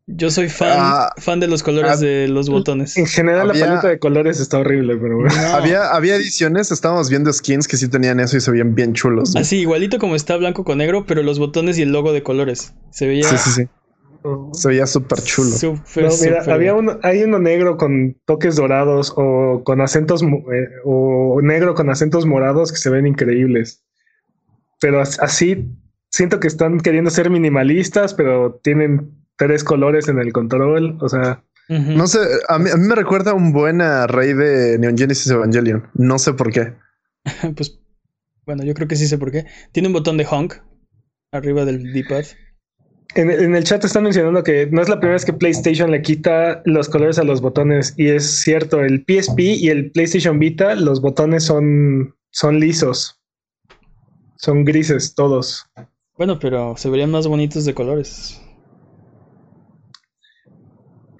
[0.06, 2.96] Yo soy fan, Ah, fan de los colores ah, de los botones.
[2.98, 5.34] En general, Había- la paleta de colores está horrible, pero bueno.
[5.34, 5.48] No.
[5.56, 9.34] Había, había ediciones, estábamos viendo skins que sí tenían eso y se veían bien chulos.
[9.34, 9.40] ¿no?
[9.40, 12.74] Así, igualito como está blanco con negro, pero los botones y el logo de colores.
[12.90, 13.68] Se veía Sí, sí, sí.
[14.52, 15.50] Se veía súper chulo.
[15.50, 20.68] súper, No, mira, había uno, hay uno negro con toques dorados o con acentos eh,
[20.84, 23.82] o negro con acentos morados que se ven increíbles.
[24.80, 25.68] Pero as- así
[26.10, 30.98] siento que están queriendo ser minimalistas, pero tienen tres colores en el control.
[31.00, 31.44] O sea.
[31.68, 32.18] No sé,
[32.48, 35.88] a mí, a mí me recuerda un buen array de Neon Genesis Evangelion.
[35.94, 36.74] No sé por qué.
[37.56, 37.80] Pues,
[38.44, 39.46] bueno, yo creo que sí sé por qué.
[39.72, 40.56] Tiene un botón de honk
[41.32, 42.24] arriba del D-pad.
[43.14, 46.02] en, en el chat están mencionando que no es la primera vez que PlayStation le
[46.02, 47.94] quita los colores a los botones.
[47.96, 53.18] Y es cierto, el PSP y el PlayStation Vita, los botones son, son lisos.
[54.36, 55.64] Son grises todos.
[56.18, 58.40] Bueno, pero se verían más bonitos de colores.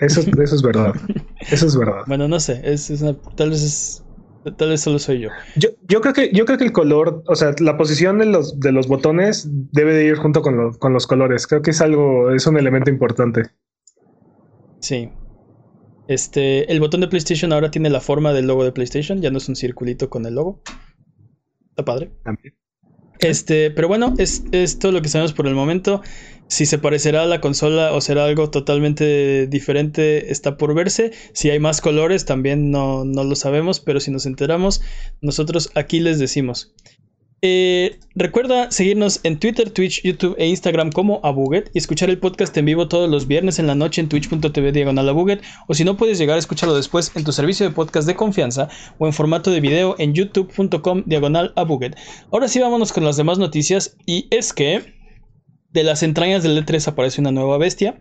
[0.01, 0.95] Eso, eso es verdad.
[1.51, 2.03] Eso es verdad.
[2.07, 4.05] Bueno, no sé, es, es una- tal vez es,
[4.57, 5.29] tal vez solo soy yo.
[5.57, 8.59] Yo, yo creo que yo creo que el color, o sea, la posición de los
[8.61, 11.47] de los botones debe de ir junto con, lo- con los colores.
[11.47, 13.43] Creo que es algo, es un elemento importante.
[14.81, 15.11] Sí.
[16.07, 19.39] Este, el botón de PlayStation ahora tiene la forma del logo de PlayStation, ya no
[19.39, 20.61] es un circulito con el logo.
[21.71, 22.11] Está padre.
[22.23, 22.55] También.
[23.21, 26.03] Este, pero bueno, es, es todo lo que sabemos por el momento.
[26.49, 31.13] Si se parecerá a la consola o será algo totalmente diferente, está por verse.
[31.33, 34.83] Si hay más colores, también no, no lo sabemos, pero si nos enteramos,
[35.21, 36.75] nosotros aquí les decimos.
[37.47, 42.57] Eh, recuerda seguirnos en Twitter, Twitch, YouTube e Instagram como Abuget y escuchar el podcast
[42.57, 45.99] en vivo todos los viernes en la noche en twitch.tv diagonal Abuget o si no
[45.99, 49.51] puedes llegar a escucharlo después en tu servicio de podcast de confianza o en formato
[49.51, 51.99] de video en youtube.com diagonal Abuget.
[52.33, 54.95] Ahora sí vámonos con las demás noticias y es que
[55.75, 57.99] de las entrañas del E3 aparece una nueva bestia.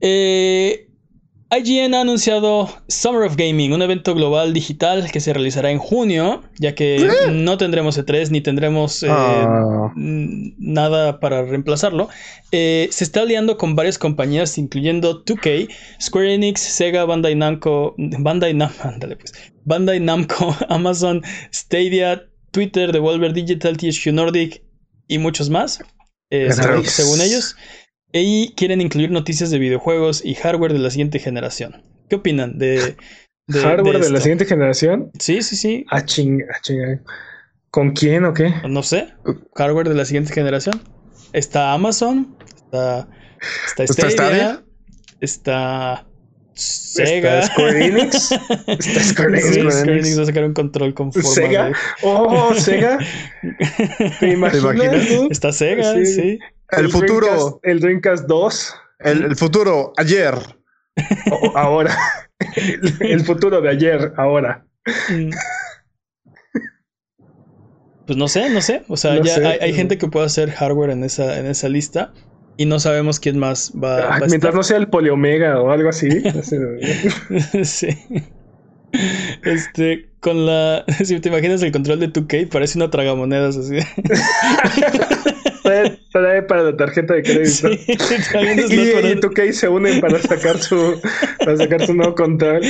[0.00, 0.88] Eh,
[1.54, 6.42] IGN ha anunciado Summer of Gaming, un evento global digital que se realizará en junio,
[6.58, 9.92] ya que no tendremos E3 ni tendremos eh, Ah.
[9.94, 12.08] nada para reemplazarlo.
[12.52, 15.68] Eh, se está aliando con varias compañías, incluyendo 2K,
[16.00, 21.22] Square Enix, Sega, Bandai Namco, Bandai ándale pues, Bandai Namco, Amazon,
[21.52, 24.62] Stadia, Twitter, Devolver Digital, THQ Nordic
[25.06, 25.80] y muchos más,
[26.32, 26.50] eh,
[26.84, 27.56] según, ellos.
[28.10, 31.82] Y quieren incluir noticias de videojuegos y hardware de la siguiente generación.
[32.08, 32.96] ¿Qué opinan de,
[33.46, 35.10] de- Hardware de, la siguiente generación.
[35.18, 35.84] Sí, sí, sí.
[35.90, 37.00] Ah, ching, ah, ching.
[37.70, 38.52] ¿Con quién o qué?
[38.68, 39.12] No sé.
[39.54, 40.80] Hardware de la siguiente generación.
[41.34, 42.34] Está Amazon.
[42.54, 43.08] Está,
[43.66, 44.10] está ¿Está.
[44.10, 44.64] Stadia?
[45.20, 46.06] Está
[46.54, 47.40] Sega.
[47.40, 48.32] ¿Está Square Enix?
[48.66, 49.74] ¿Está Square Sí, Enix?
[49.74, 51.64] Square Enix va a sacar un control con forma ¿Sega?
[51.68, 52.98] de- Oh, Sega.
[54.20, 55.10] ¿Te imaginas?
[55.30, 56.06] Está Sega, Sí.
[56.06, 56.38] sí.
[56.70, 57.26] El futuro.
[57.26, 58.74] Dreamcast- el Dreamcast 2.
[59.00, 60.34] El, el futuro, ayer.
[61.30, 61.96] o- ahora.
[62.56, 64.64] el, el futuro de ayer, ahora.
[65.10, 65.30] Mm.
[68.06, 68.82] Pues no sé, no sé.
[68.88, 72.12] O sea, ya hay, gente que puede hacer hardware en esa, en esa lista.
[72.56, 76.08] Y no sabemos quién más va, a Mientras no sea el Poliomega o algo así.
[77.64, 77.88] sí.
[79.42, 80.84] Este, con la.
[81.04, 83.78] Si te imaginas el control de 2K, parece una tragamonedas así.
[86.12, 87.70] trae, para la tarjeta de crédito.
[87.70, 91.00] y, 2K se unen para sacar su,
[91.38, 92.62] para sacar su nuevo control.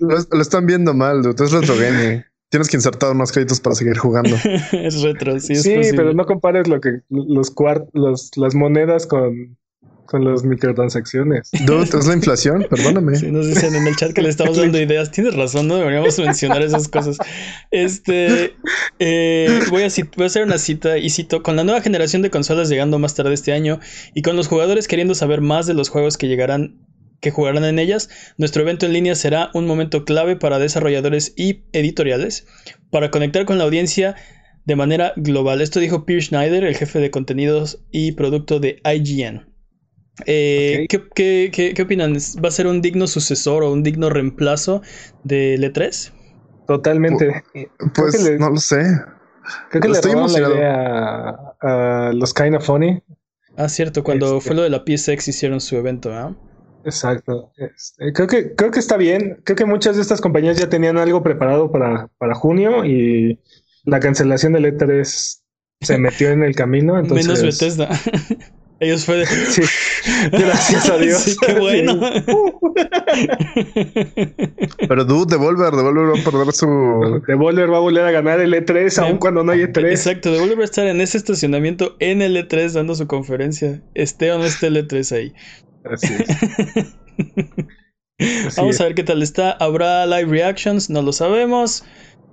[0.00, 1.44] Lo, están viendo mal, dude.
[1.44, 2.24] Es retro gaming.
[2.48, 4.36] Tienes que insertar más créditos para seguir jugando.
[4.72, 5.56] es retro, sí.
[5.56, 7.52] sí, pero no compares lo que los,
[7.92, 9.56] los las monedas con
[10.06, 11.50] con las microtransacciones.
[11.66, 13.16] Dude, es la inflación, perdóname.
[13.16, 15.10] Sí, nos dicen en el chat que le estamos dando ideas.
[15.10, 17.18] Tienes razón, no deberíamos mencionar esas cosas.
[17.70, 18.54] Este,
[18.98, 22.30] eh, voy, a voy a hacer una cita y cito, con la nueva generación de
[22.30, 23.80] consolas llegando más tarde este año
[24.14, 26.85] y con los jugadores queriendo saber más de los juegos que llegarán
[27.20, 31.64] que jugarán en ellas, nuestro evento en línea será un momento clave para desarrolladores y
[31.72, 32.46] editoriales
[32.90, 34.16] para conectar con la audiencia
[34.64, 35.60] de manera global.
[35.60, 39.46] Esto dijo Pierre Schneider, el jefe de contenidos y producto de IGN.
[40.24, 42.16] Eh, ¿qué, opinan?
[42.42, 44.82] ¿Va a ser un digno sucesor o un digno reemplazo
[45.24, 46.12] de L3?
[46.66, 47.42] Totalmente.
[47.94, 48.82] Pues no lo sé.
[49.70, 53.02] Creo que Estoy le la idea a, los Kind of Funny.
[53.56, 54.48] Ah, cierto, cuando este.
[54.48, 56.34] fue lo de la PSX hicieron su evento, ¿ah?
[56.86, 57.52] Exacto.
[57.56, 59.40] Este, creo, que, creo que está bien.
[59.44, 63.40] Creo que muchas de estas compañías ya tenían algo preparado para, para junio y
[63.84, 65.40] la cancelación del E3
[65.80, 66.96] se metió en el camino.
[66.96, 67.26] Entonces...
[67.26, 67.88] Menos Bethesda.
[68.78, 69.26] Ellos fue de...
[69.26, 69.62] Sí.
[70.30, 71.36] Gracias a Dios.
[71.46, 71.98] qué bueno.
[74.88, 77.22] Pero dude, Devolver, Devolver va a perder su.
[77.26, 79.90] Devolver va a volver a ganar el E3 aun cuando no hay E3.
[79.90, 83.82] Exacto, Devolver va a estar en ese estacionamiento en el E3 dando su conferencia.
[83.94, 85.32] Esté o no esté el E3 ahí.
[85.90, 86.96] Así es.
[88.56, 89.52] Vamos a ver qué tal está.
[89.52, 90.88] ¿Habrá live reactions?
[90.90, 91.84] No lo sabemos.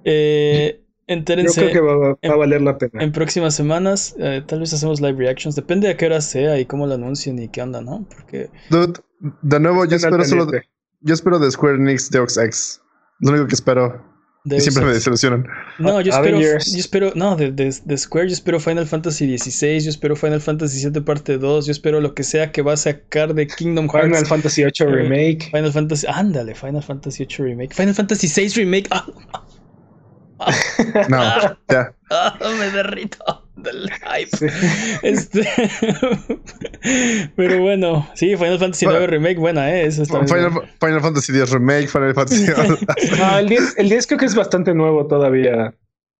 [0.06, 1.62] Eh, Entérense.
[1.62, 3.04] Yo creo que va, a valer la pena.
[3.04, 5.56] En próximas semanas, eh, tal vez hacemos live reactions.
[5.56, 8.08] Depende de qué hora sea y cómo lo anuncien y qué onda, ¿no?
[8.10, 8.50] Porque.
[8.70, 9.02] Dude,
[9.42, 10.46] de nuevo, yo espero solo.
[10.46, 10.64] De,
[11.02, 12.82] yo espero de Square Enix Deus Ex.
[13.20, 14.13] Lo único que espero.
[14.46, 15.48] Y siempre me desilusionan.
[15.80, 17.12] No, yo espero, yo espero.
[17.16, 19.80] No, de, de, Square, yo espero Final Fantasy XVI.
[19.80, 21.66] Yo espero Final Fantasy VII Parte 2.
[21.66, 24.08] Yo espero lo que sea que va a sacar de Kingdom Hearts.
[24.08, 25.50] Final Fantasy VIII eh, Remake.
[25.52, 26.08] Final Fantasy.
[26.10, 27.74] Ándale, Final Fantasy VIII Remake.
[27.74, 28.88] Final Fantasy VI Remake.
[28.92, 29.06] Ah,
[31.10, 31.96] no, ya.
[32.60, 34.52] me derrito del hype.
[35.02, 35.48] Este...
[37.36, 39.86] Pero bueno, sí, Final Fantasy IX Remake, buena, ¿eh?
[39.86, 42.46] Eso está Final, Final, Fantasy X Remake, Final Fantasy.
[43.18, 45.74] no, el 10, el 10 creo que es bastante nuevo todavía.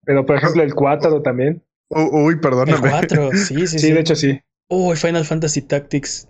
[0.06, 1.64] Pero por ejemplo, el 4 también.
[1.90, 2.88] Uy, perdóname.
[2.88, 3.80] El 4, sí, sí, sí.
[3.80, 4.42] Sí, de hecho sí.
[4.70, 6.28] Uy, Final Fantasy Tactics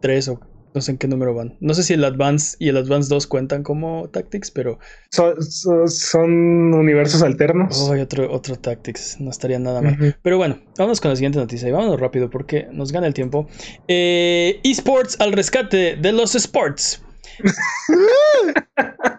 [0.00, 0.40] 3 o
[0.74, 1.56] no sé en qué número van.
[1.60, 4.78] No sé si el Advance y el Advance 2 cuentan como Tactics, pero.
[5.10, 7.80] Son, universos alternos.
[7.80, 9.20] Oh, otro, otro Tactics.
[9.20, 10.16] No estaría nada mal.
[10.22, 13.48] Pero bueno, vamos con la siguiente noticia y vámonos rápido porque nos gana el tiempo.
[13.86, 17.02] Eh, esports al rescate de los sports.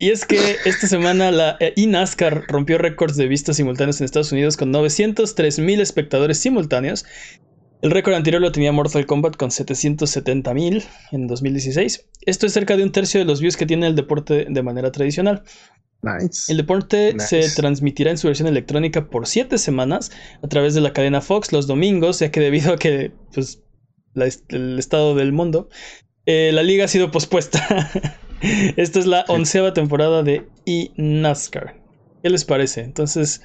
[0.00, 4.32] Y es que esta semana la eNASCAR eh, rompió récords de vistas simultáneas en Estados
[4.32, 7.06] Unidos con 903 mil espectadores simultáneos
[7.84, 12.08] el récord anterior lo tenía Mortal Kombat con 770.000 en 2016.
[12.22, 14.90] Esto es cerca de un tercio de los views que tiene el deporte de manera
[14.90, 15.42] tradicional.
[16.00, 16.50] Nice.
[16.50, 20.94] El deporte se transmitirá en su versión electrónica por 7 semanas a través de la
[20.94, 23.62] cadena Fox los domingos, ya que debido a que pues,
[24.48, 25.68] el estado del mundo,
[26.24, 27.90] eh, la liga ha sido pospuesta.
[28.78, 31.76] Esta es la onceava temporada de eNASCAR.
[32.22, 32.80] ¿Qué les parece?
[32.80, 33.42] Entonces,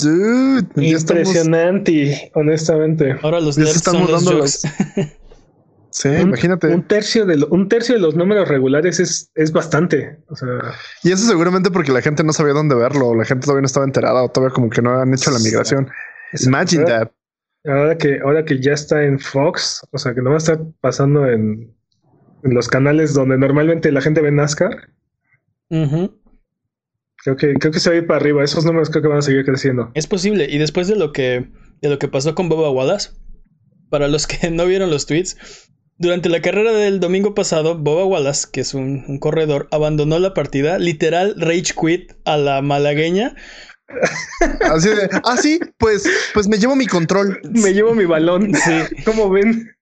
[0.00, 3.16] Dude, Impresionante, honestamente.
[3.22, 4.62] Ahora los nerds son los
[5.90, 6.68] Sí, imagínate.
[6.68, 10.18] Un tercio, de un tercio de los números regulares es, es bastante.
[11.02, 13.84] Y eso seguramente porque la gente no sabía dónde verlo, la gente todavía no estaba
[13.84, 15.90] enterada, o todavía como que no han hecho la migración.
[16.46, 17.10] Imagine that.
[17.66, 20.60] Ahora que, ahora que ya está en Fox, o sea que no va a estar
[20.80, 21.74] pasando en,
[22.42, 24.88] en los canales donde normalmente la gente ve NASCAR.
[27.24, 28.42] Creo que, creo que se va a ir para arriba.
[28.42, 29.90] Esos números creo que van a seguir creciendo.
[29.94, 30.46] Es posible.
[30.50, 31.48] Y después de lo que,
[31.80, 33.10] de lo que pasó con Boba Wallace,
[33.90, 35.36] para los que no vieron los tweets,
[35.98, 40.78] durante la carrera del domingo pasado, Boba Wallace, que es un, corredor, abandonó la partida,
[40.78, 43.36] literal rage quit a la malagueña.
[44.72, 46.04] Así de, ah, sí, pues,
[46.34, 47.40] pues me llevo mi control.
[47.44, 48.52] Me llevo mi balón.
[48.64, 49.02] Sí.
[49.04, 49.76] ¿Cómo ven?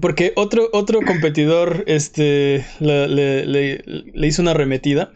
[0.00, 5.12] Porque otro, otro competidor este, le, hizo una arremetida.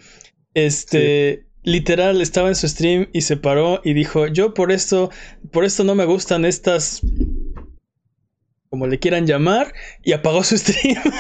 [0.55, 5.11] Este literal estaba en su stream y se paró y dijo, yo por esto,
[5.53, 7.01] por esto no me gustan estas,
[8.69, 11.01] como le quieran llamar, y apagó su stream.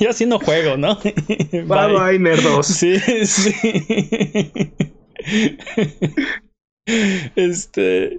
[0.00, 0.98] Yo así no juego, ¿no?
[1.52, 2.66] bye bye, nerdos.
[2.66, 3.54] Sí, sí.
[7.36, 8.18] Este.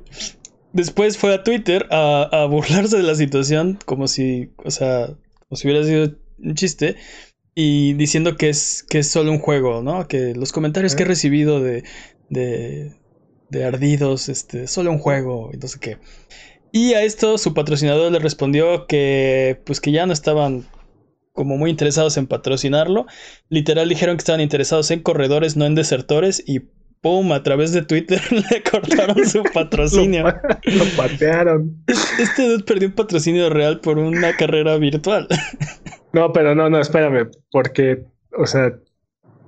[0.72, 5.08] Después fue a Twitter a, a, burlarse de la situación, como si, o sea,
[5.50, 6.96] como si hubiera sido un chiste,
[7.56, 10.08] y diciendo que es, que es solo un juego, ¿no?
[10.08, 11.84] Que los comentarios que he recibido de,
[12.30, 12.94] de,
[13.50, 15.98] de ardidos, este, solo un juego, y no sé qué.
[16.72, 20.66] Y a esto su patrocinador le respondió que, pues que ya no estaban
[21.34, 23.06] como muy interesados en patrocinarlo.
[23.50, 26.62] Literal dijeron que estaban interesados en corredores, no en desertores, y
[27.02, 27.32] ¡pum!
[27.34, 30.24] A través de Twitter le cortaron su patrocinio.
[30.24, 31.84] lo, patearon.
[32.20, 35.28] Este dude perdió un patrocinio real por una carrera virtual.
[36.14, 38.06] no, pero no, no, espérame, porque,
[38.38, 38.74] o sea,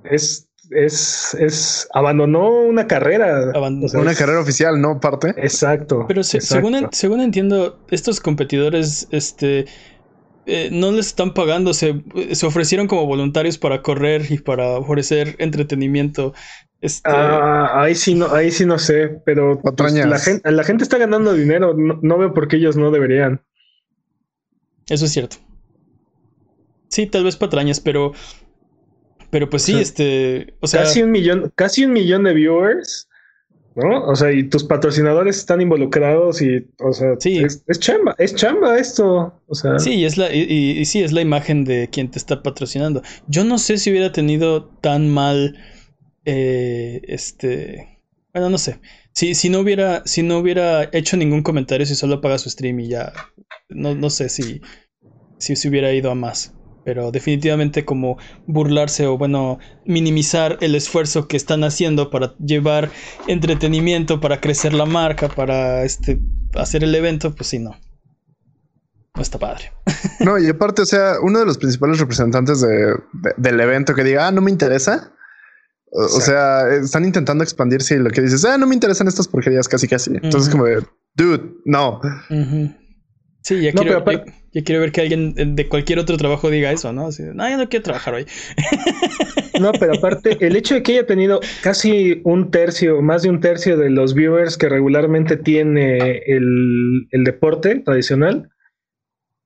[0.04, 3.52] es, es, es, abandonó una carrera.
[3.54, 5.00] una carrera oficial, ¿no?
[5.00, 5.30] Parte.
[5.36, 6.04] Exacto.
[6.08, 9.66] Pero Según, según entiendo, estos competidores, este
[10.48, 15.34] eh, no les están pagando, se, se, ofrecieron como voluntarios para correr y para ofrecer
[15.38, 16.34] entretenimiento.
[16.80, 17.10] Este...
[17.10, 20.98] Ah, ahí sí no, ahí sí no sé, pero pues, la, gente, la gente está
[20.98, 23.42] ganando dinero, no, veo por qué ellos no deberían.
[24.88, 25.38] Eso es cierto.
[26.88, 28.12] Sí, tal vez patrañas, pero.
[29.30, 30.54] Pero pues sí, este.
[30.60, 30.82] O sea.
[30.82, 33.08] Casi un millón, casi un millón de viewers
[33.76, 34.06] ¿no?
[34.06, 39.42] O sea, y tus patrocinadores están involucrados y, o sea, es, chamba, es chamba esto,
[39.46, 39.78] o sea.
[39.78, 43.02] Sí, es la, y, sí, es la imagen de quien te está patrocinando.
[43.28, 45.58] Yo no sé si hubiera tenido tan mal,
[46.24, 48.00] eh, este,
[48.32, 48.80] bueno, no sé.
[49.12, 52.80] Si, si no hubiera, si no hubiera hecho ningún comentario, si solo paga su stream
[52.80, 53.12] y ya,
[53.68, 54.62] no, no sé si,
[55.36, 56.55] si se hubiera ido a más
[56.86, 58.16] pero definitivamente como
[58.46, 62.90] burlarse o bueno, minimizar el esfuerzo que están haciendo para llevar
[63.26, 66.20] entretenimiento, para crecer la marca, para este
[66.54, 67.76] hacer el evento, pues sí, no.
[69.16, 69.72] No está padre.
[70.20, 72.94] No, y aparte, o sea, uno de los principales representantes de,
[73.36, 75.12] del evento que diga, ah, no me interesa.
[75.90, 79.68] O, sea, están intentando expandirse y lo que dices, ah, no me interesan estas porquerías
[79.68, 80.12] casi casi.
[80.22, 80.84] Entonces, como de,
[81.14, 82.00] dude, no.
[83.46, 84.04] Sí, ya, quiero,
[84.64, 87.06] quiero ver que alguien de cualquier otro trabajo diga eso, ¿no?
[87.06, 88.26] Así, no, yo no quiero trabajar hoy.
[89.60, 93.40] No, pero aparte, el hecho de que haya tenido casi un tercio, más de un
[93.40, 98.50] tercio de los viewers que regularmente tiene el, deporte tradicional,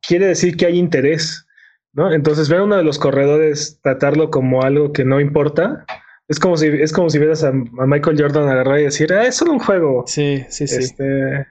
[0.05, 1.47] quiere decir que hay interés,
[1.93, 2.13] ¿no?
[2.13, 5.85] Entonces, ver a uno de los corredores tratarlo como algo que no importa,
[6.27, 9.37] es como si, es como si vieras a, Michael Jordan agarrar y decir, ah, es
[9.37, 10.03] solo un juego.
[10.09, 10.77] Sí, sí, sí.
[10.77, 11.47] Este,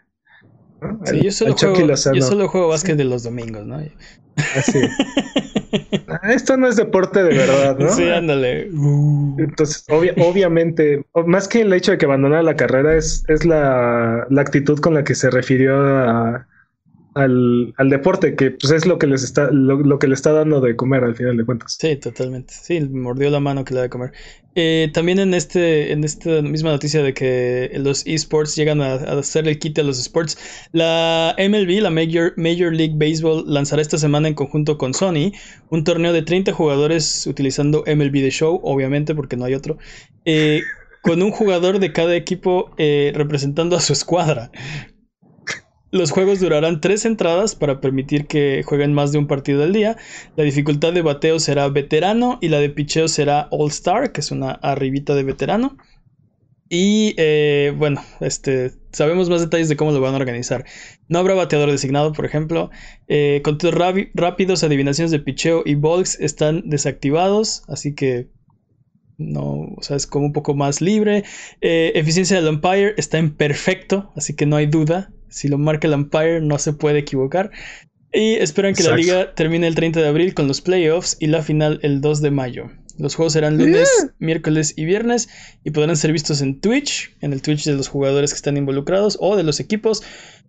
[1.06, 3.80] Sí, yo solo, juego, básquet de los domingos, ¿no?
[4.56, 4.80] Así.
[6.08, 7.90] Ah, esto no es deporte de verdad, ¿no?
[7.90, 8.64] Sí, ándale.
[9.38, 14.42] Entonces, obviamente, más que el hecho de que abandonara la carrera, es, es la, la
[14.42, 16.48] actitud con la que se refirió a,
[17.20, 20.62] al, al, deporte, que pues es lo que les está, lo, que le está dando
[20.62, 21.78] de comer al final de cuentas.
[21.80, 22.54] Sí, totalmente.
[22.54, 24.12] Sí, mordió la mano que le da de comer.
[24.56, 29.48] Eh, también en este, en esta misma noticia de que los esports llegan a, hacer
[29.48, 30.38] el kit a los sports,
[30.72, 35.32] la MLB, la Major, Major League Baseball, lanzará esta semana en conjunto con Sony
[35.70, 39.78] un torneo de 30 jugadores utilizando MLB The Show, obviamente, porque no hay otro.
[40.26, 40.62] Eh,
[41.02, 44.52] con un jugador de cada equipo eh, representando a su escuadra.
[45.92, 49.98] Los juegos durarán tres entradas para permitir que jueguen más de un partido al día.
[50.36, 54.32] La dificultad de bateo será veterano y la de picheo será All Star, que es
[54.32, 55.78] una arribita de veterano.
[56.70, 60.66] Y eh, bueno, este, sabemos más detalles de cómo lo van a organizar.
[61.08, 62.70] No habrá bateador designado, por ejemplo.
[63.08, 68.30] Eh, conteos rápidos, adivinaciones de picheo y balks están desactivados, así que
[69.18, 71.24] no, o sea, es como un poco más libre.
[71.62, 75.12] Eh, eficiencia del umpire está en perfecto, así que no hay duda.
[75.30, 77.52] Si lo marca el Empire, no se puede equivocar.
[78.12, 81.44] Y esperan que la liga termine el 30 de abril con los playoffs y la
[81.44, 82.72] final el 2 de mayo.
[82.98, 85.30] Los juegos serán lunes, miércoles y viernes
[85.64, 89.18] y podrán ser vistos en Twitch, en el Twitch de los jugadores que están involucrados
[89.22, 90.04] o de los equipos,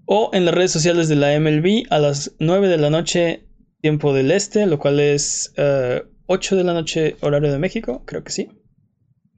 [0.05, 3.47] o en las redes sociales de la MLB a las 9 de la noche,
[3.81, 8.25] tiempo del este, lo cual es 8 eh, de la noche, horario de México, creo
[8.25, 8.49] que sí.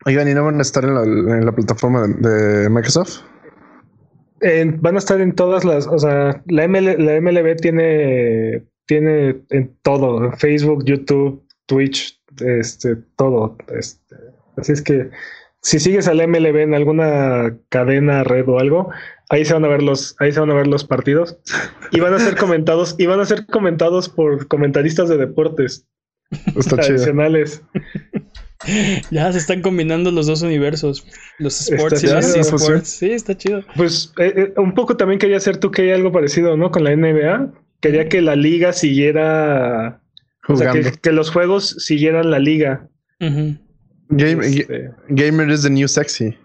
[0.07, 3.20] Oigan, ¿y no van a estar en la, plataforma de Microsoft?
[4.80, 10.32] Van a estar en todas las, o sea, la, la MLB tiene, tiene en todo,
[10.32, 13.57] Facebook, YouTube, Twitch, este, todo.
[13.74, 14.16] Este,
[14.57, 15.11] así es que
[15.61, 18.90] si sigues al MLB en alguna cadena, red o algo,
[19.30, 21.38] ahí se van a ver los, ahí se van a ver los partidos
[21.93, 25.86] y van a ser comentados, y van a ser comentados por comentaristas de deportes
[26.68, 27.62] tradicionales.
[29.11, 31.07] ya se están combinando los dos universos,
[31.39, 32.89] los sports y los esports.
[32.89, 33.63] Sí, está chido.
[33.77, 36.71] Pues eh, eh, un poco también quería hacer tú que hay algo parecido, ¿no?
[36.71, 37.53] Con la NBA.
[37.81, 40.01] Quería que la liga siguiera.
[40.49, 42.89] O sea, que, los juegos siguieran la liga.
[44.11, 46.37] Este, gamer is the new sexy.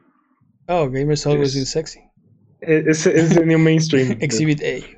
[0.67, 1.99] Oh, Gamers Always Been Sexy.
[2.59, 4.17] Es, es el new mainstream.
[4.21, 4.96] Exhibit A.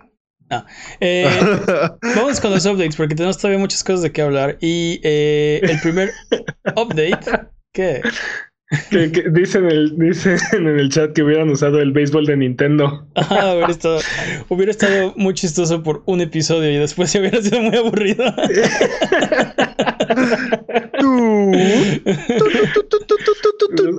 [0.49, 0.65] Ah,
[0.99, 1.29] eh,
[2.15, 4.57] vamos con los updates porque tenemos todavía muchas cosas de qué hablar.
[4.61, 6.11] Y eh, el primer
[6.75, 7.19] update,
[7.73, 8.01] ¿qué?
[8.91, 13.07] Que, dicen, el, dicen en el chat que hubieran usado el béisbol de Nintendo.
[13.15, 13.99] Ah, hubiera, estado,
[14.47, 18.25] hubiera estado muy chistoso por un episodio y después se hubiera sido muy aburrido.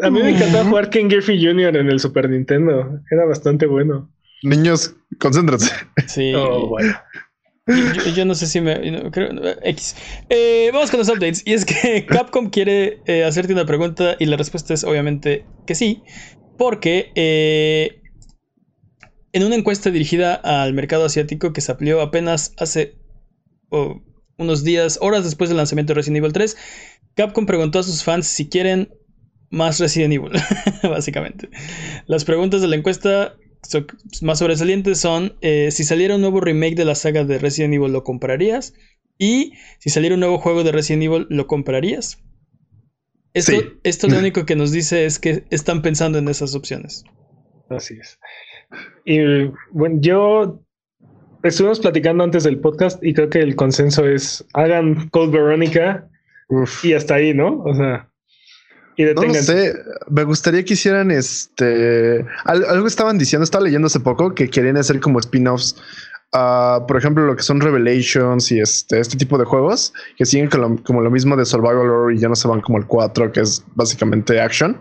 [0.03, 1.77] A mí me encantaba jugar Ken Griffey Jr.
[1.77, 3.01] en el Super Nintendo.
[3.11, 4.09] Era bastante bueno.
[4.43, 5.73] Niños, concéntrense.
[6.07, 6.33] Sí.
[6.35, 6.97] Oh, bueno.
[8.15, 8.81] Yo, no sé si me.
[9.63, 9.97] X.
[10.29, 11.43] Eh, vamos con los updates.
[11.45, 15.75] Y es que Capcom quiere eh, hacerte una pregunta y la respuesta es obviamente que
[15.75, 16.03] sí.
[16.59, 18.01] Porque eh,
[19.33, 22.97] en una encuesta dirigida al mercado asiático que se amplió apenas hace
[24.37, 26.57] unos días, horas después del lanzamiento de Resident Evil 3,
[27.15, 28.93] Capcom preguntó a sus fans si quieren
[29.51, 30.33] más Resident Evil,
[30.83, 31.49] básicamente.
[32.07, 33.37] Las preguntas de la encuesta
[34.23, 37.93] más sobresalientes son eh, si saliera un nuevo remake de la saga de Resident Evil,
[37.93, 38.75] ¿lo comprarías?
[39.19, 42.23] Y si saliera un nuevo juego de Resident Evil, ¿lo comprarías?
[43.35, 43.53] Esto,
[43.83, 47.05] esto lo único que nos dice es que están pensando en esas opciones.
[47.69, 48.19] Así es.
[49.05, 49.21] Y
[49.71, 50.63] bueno, yo
[51.43, 56.09] estuvimos platicando antes del podcast y creo que el consenso es hagan Cold Veronica
[56.83, 57.63] y hasta ahí, ¿no?
[57.63, 58.10] O sea,
[59.15, 59.75] no sé,
[60.09, 62.25] me gustaría que hicieran este.
[62.45, 65.77] Algo estaban diciendo, estaba leyendo hace poco que querían hacer como spin-offs.
[66.33, 70.49] Uh, por ejemplo, lo que son Revelations y este, este tipo de juegos que siguen
[70.49, 73.41] como lo mismo de Survival Horror y ya no se van como el 4, que
[73.41, 74.81] es básicamente action.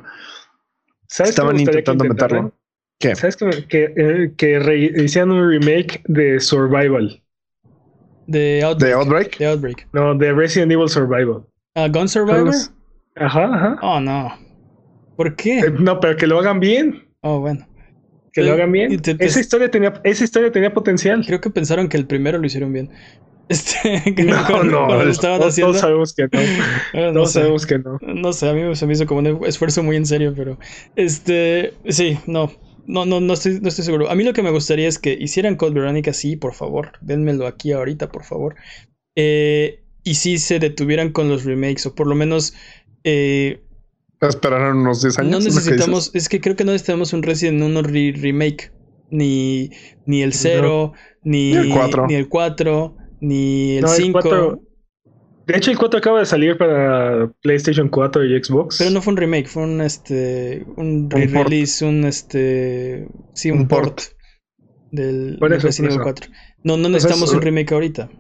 [1.10, 2.54] Estaban intentando meterlo.
[3.00, 3.16] ¿Qué?
[3.16, 7.20] ¿Sabes que, que, que hicieran un remake de Survival?
[8.28, 9.40] De Outbreak.
[9.40, 9.88] ¿De Outbreak?
[9.92, 11.44] No, de Resident Evil Survival.
[11.76, 12.54] Uh, ¿Gun Survivor?
[13.16, 13.80] Ajá, ajá.
[13.82, 14.32] Oh, no.
[15.16, 15.60] ¿Por qué?
[15.60, 17.10] Eh, no, pero que lo hagan bien.
[17.22, 17.68] Oh, bueno.
[18.32, 19.02] Que lo hagan bien.
[19.20, 21.26] esa, historia tenía, esa historia tenía potencial.
[21.26, 22.90] Creo que pensaron que el primero lo hicieron bien.
[23.50, 25.72] Este, que no, no, lo estaban haciendo.
[25.72, 27.12] Todos sabemos que no.
[27.14, 27.98] no sabemos que no.
[28.02, 30.60] No sé, a mí se me hizo como un esfuerzo muy en serio, pero
[30.96, 32.52] este, sí, no,
[32.86, 34.10] no, no, no estoy, no estoy seguro.
[34.10, 37.48] A mí lo que me gustaría es que hicieran Cold Veronica, sí, por favor, denmelo
[37.48, 38.56] aquí ahorita, por favor.
[39.16, 42.54] Eh, y sí se detuvieran con los remakes, o por lo menos
[43.04, 43.62] eh,
[44.22, 45.32] Esperaron unos 10 años.
[45.32, 48.74] No necesitamos, es que creo que no necesitamos un Resident 1 remake.
[49.12, 49.72] Ni,
[50.06, 50.94] ni el 0,
[51.24, 54.62] ni, el 4, ni el, 4, ni el 5.
[55.48, 58.78] de hecho, el 4 acaba de salir para PlayStation 4 y Xbox.
[58.78, 60.64] Pero no fue un remake, fue un este.
[60.76, 63.08] Un re-release, un, este.
[63.34, 64.00] Sí, un, port,
[64.92, 66.30] del, Resident Evil 4.
[66.64, 68.12] No, no necesitamos un remake ahorita.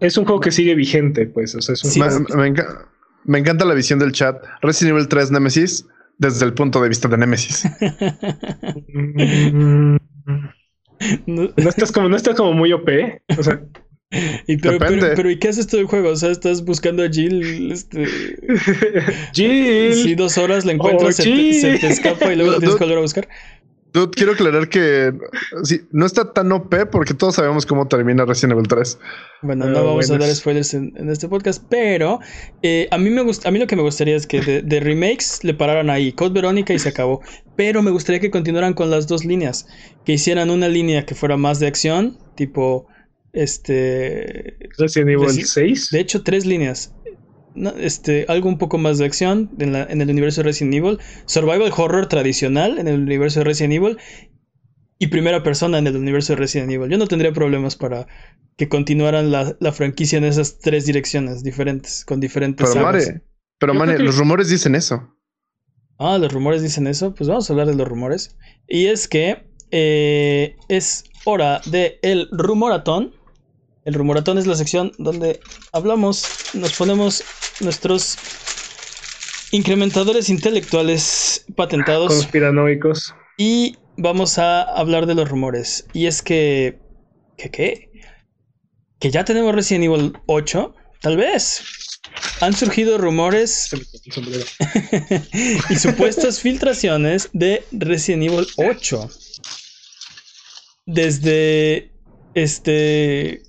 [0.00, 1.54] Es un juego que sigue vigente, pues.
[1.54, 2.93] O sea, es un me encanta
[3.26, 4.42] la visión del chat.
[4.62, 5.86] Resident Evil 3 Nemesis
[6.18, 7.64] desde el punto de vista de Nemesis.
[11.26, 12.88] no, estás como, no estás como muy OP.
[13.38, 13.60] O sea.
[14.46, 16.10] Y pero, pero, ¿y qué haces todo el juego?
[16.10, 17.72] O sea, estás buscando a Jill.
[17.72, 18.04] Este...
[19.32, 19.94] Jill.
[19.94, 23.02] Si dos horas la encuentras, oh, se, te, escapa y luego tienes que volver a
[23.02, 23.28] buscar.
[23.94, 25.12] Dude, quiero aclarar que
[25.62, 28.98] sí, no está tan OP porque todos sabemos cómo termina Resident Evil 3.
[29.42, 32.18] Bueno, no vamos a dar spoilers en, este podcast, pero
[32.62, 35.44] eh, a mí me gusta, a mí lo que me gustaría es que de, remakes
[35.44, 37.20] le pararan ahí, Code Verónica y se acabó.
[37.54, 39.68] Pero me gustaría que continuaran con las dos líneas,
[40.04, 42.88] que hicieran una línea que fuera más de acción, tipo
[43.32, 45.90] este Resident Evil 6.
[45.92, 46.92] De hecho, tres líneas
[47.78, 52.06] este, algo un poco más de acción en, el universo de Resident Evil, survival horror
[52.06, 53.98] tradicional en el universo de Resident Evil
[54.98, 56.90] y primera persona en el universo de Resident Evil.
[56.90, 58.06] Yo no tendría problemas para
[58.56, 62.70] que continuaran la, franquicia en esas tres direcciones diferentes, con diferentes...
[62.70, 63.22] Pero Mare,
[63.58, 65.14] pero los rumores dicen eso.
[65.98, 67.14] Ah, los rumores dicen eso.
[67.14, 68.36] Pues vamos a hablar de los rumores.
[68.68, 73.14] Y es que eh, es hora de el rumoratón.
[73.84, 75.40] El rumoratón es la sección donde
[75.72, 76.24] hablamos,
[76.54, 77.22] nos ponemos
[77.60, 78.16] nuestros
[79.50, 82.08] incrementadores intelectuales patentados.
[82.08, 83.14] Conspiranoicos.
[83.36, 85.86] Y vamos a hablar de los rumores.
[85.92, 86.78] Y es que.
[87.36, 87.90] ¿Qué qué?
[89.00, 90.74] Que ya tenemos Resident Evil 8.
[91.02, 91.62] Tal vez.
[92.40, 93.70] Han surgido rumores
[95.68, 99.10] y supuestas filtraciones de Resident Evil 8.
[100.86, 101.92] Desde
[102.34, 103.42] este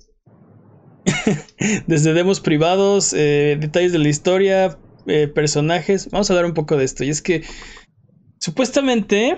[1.86, 6.10] Desde demos privados, eh, detalles de la historia, eh, personajes.
[6.10, 7.04] Vamos a hablar un poco de esto.
[7.04, 7.42] Y es que
[8.38, 9.36] supuestamente,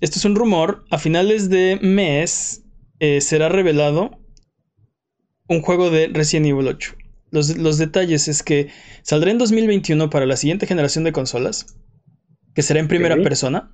[0.00, 2.62] esto es un rumor, a finales de mes
[2.98, 4.18] eh, será revelado
[5.48, 6.94] un juego de Resident Evil 8.
[7.32, 8.68] Los, detalles es que
[9.02, 11.76] saldrá en 2021 para la siguiente generación de consolas,
[12.54, 13.72] que será en primera persona.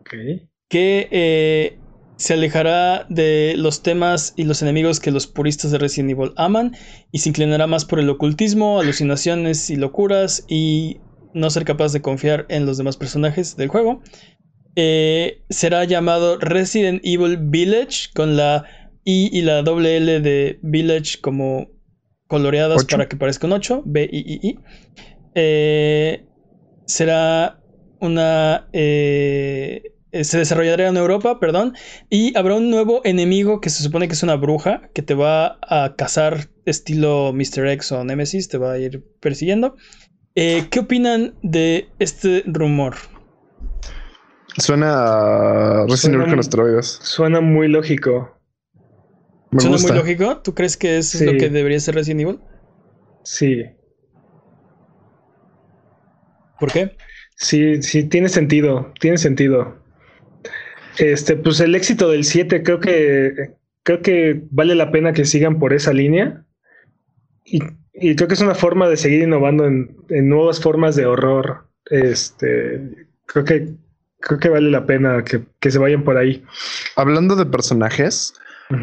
[0.00, 0.14] Ok.
[0.68, 1.78] Que
[2.16, 6.74] se alejará de los temas y los enemigos que los puristas de Resident Evil aman
[7.12, 10.98] y se inclinará más por el ocultismo, alucinaciones y locuras y
[11.34, 14.00] no ser capaz de confiar en los demás personajes del juego.
[14.76, 18.64] Eh, será llamado Resident Evil Village con la
[19.04, 21.68] I y la doble L de Village como
[22.26, 24.58] coloreadas para que parezca un 8, B I I I.
[25.34, 26.26] Eh,
[26.86, 27.62] será
[28.00, 31.74] una eh, se desarrollará en Europa, perdón,
[32.10, 35.58] y habrá un nuevo enemigo que se supone que es una bruja que te va
[35.62, 37.68] a cazar estilo Mr.
[37.68, 39.76] X o Nemesis, te va a ir persiguiendo.
[40.34, 42.96] Eh, ¿Qué opinan de este rumor?
[44.58, 46.98] Suena a Resident Evil con asteroides.
[47.02, 48.38] Suena muy lógico.
[49.58, 50.38] ¿Suena muy lógico?
[50.42, 52.40] ¿Tú crees que es lo que debería ser Resident Evil?
[53.22, 53.64] Sí.
[56.58, 56.96] ¿Por qué?
[57.36, 59.76] Sí, sí, tiene sentido, tiene sentido.
[60.98, 65.60] Este, pues el éxito del 7 creo que creo que vale la pena que sigan
[65.60, 66.44] por esa línea.
[67.44, 67.60] Y,
[68.16, 71.68] creo que es una forma de seguir innovando en, nuevas formas de horror.
[71.88, 73.74] Este, creo que
[74.18, 76.44] creo que vale la pena que, se vayan por ahí.
[76.96, 78.34] Hablando de personajes,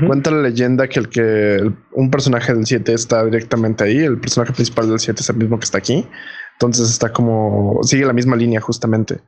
[0.08, 3.98] cuenta la leyenda que el que un personaje del 7 está directamente ahí.
[3.98, 6.08] El personaje principal del 7 es el mismo que está aquí.
[6.54, 9.20] Entonces está como sigue la misma línea justamente.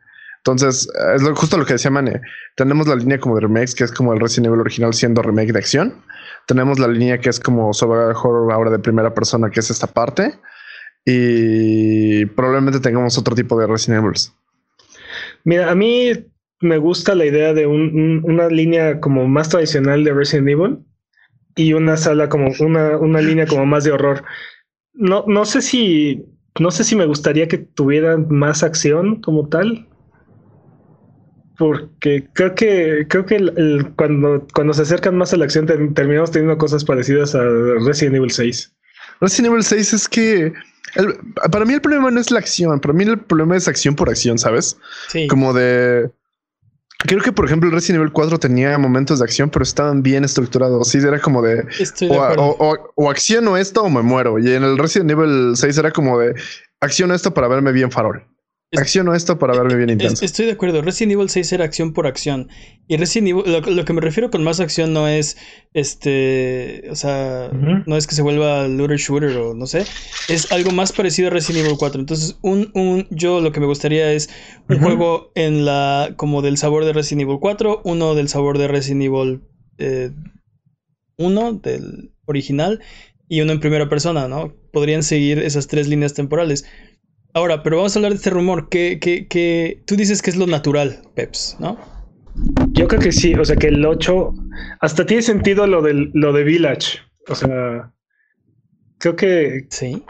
[0.45, 2.21] Entonces, es justo lo que decía Mane.
[2.55, 5.51] Tenemos la línea como de remakes, que es como el Resident Evil original siendo remake
[5.51, 6.03] de acción.
[6.45, 9.87] Tenemos la línea que es como sobre horror ahora de primera persona, que es esta
[9.87, 10.35] parte.
[11.03, 14.13] Y probablemente tengamos otro tipo de Resident Evil.
[15.45, 16.11] Mira, a mí
[16.61, 20.77] me gusta la idea de una línea como más tradicional de Resident Evil
[21.55, 24.23] y una sala como una, una línea como más de horror.
[24.93, 26.23] No, no sé si
[26.59, 29.87] no sé si me gustaría que tuvieran más acción como tal
[31.57, 36.57] porque creo que creo que cuando, cuando se acercan más a la acción terminamos teniendo
[36.57, 37.43] cosas parecidas a
[37.85, 38.73] Resident Evil 6.
[39.21, 40.53] Resident Evil 6 es que
[41.51, 44.09] para mí el problema no es la acción, para mí el problema es acción por
[44.09, 44.77] acción, ¿sabes?
[45.09, 45.27] Sí.
[45.27, 46.09] Como de
[46.99, 50.23] Creo que, por ejemplo, el Resident Evil 4 tenía momentos de acción, pero estaban bien
[50.23, 50.87] estructurados.
[50.87, 51.65] Sí, era como de,
[52.09, 54.39] o, o, acciono esto o me muero.
[54.39, 56.33] Y en el Resident Evil 6 era como de
[56.79, 58.25] acciono esto para verme bien farol.
[58.73, 60.25] Acciono esto para verme bien intenso.
[60.25, 60.81] Estoy de acuerdo.
[60.81, 62.49] Resident Evil 6 era acción por acción.
[62.87, 65.37] Y Resident Evil, lo, que me refiero con más acción no es
[65.73, 66.83] este.
[66.89, 69.85] O sea, no es que se vuelva looter shooter o no sé.
[70.29, 71.99] Es algo más parecido a Resident Evil 4.
[71.99, 74.29] Entonces, un, un yo lo que me gustaría es
[74.67, 76.13] un juego en la.
[76.17, 79.41] como del sabor de Resident Evil 4, uno del sabor de Resident Evil
[81.17, 82.81] 1, eh, del original,
[83.27, 84.53] y uno en primera persona, ¿no?
[84.71, 86.65] Podrían seguir esas tres líneas temporales.
[87.35, 88.69] Ahora, pero vamos a hablar de este rumor.
[88.69, 91.77] Que, que, que tú dices que es lo natural, Peps, ¿no?
[92.71, 93.35] Yo creo que sí.
[93.35, 94.33] O sea, que el 8
[94.79, 96.99] hasta tiene sentido lo, del, lo de Village.
[97.27, 97.91] O sea,
[98.99, 99.65] creo que.
[99.69, 100.01] Sí.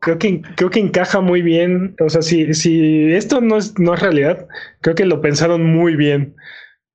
[0.00, 1.94] Creo que, creo que encaja muy bien.
[2.00, 4.48] O sea, si, si esto no es, no es realidad,
[4.80, 6.34] creo que lo pensaron muy bien.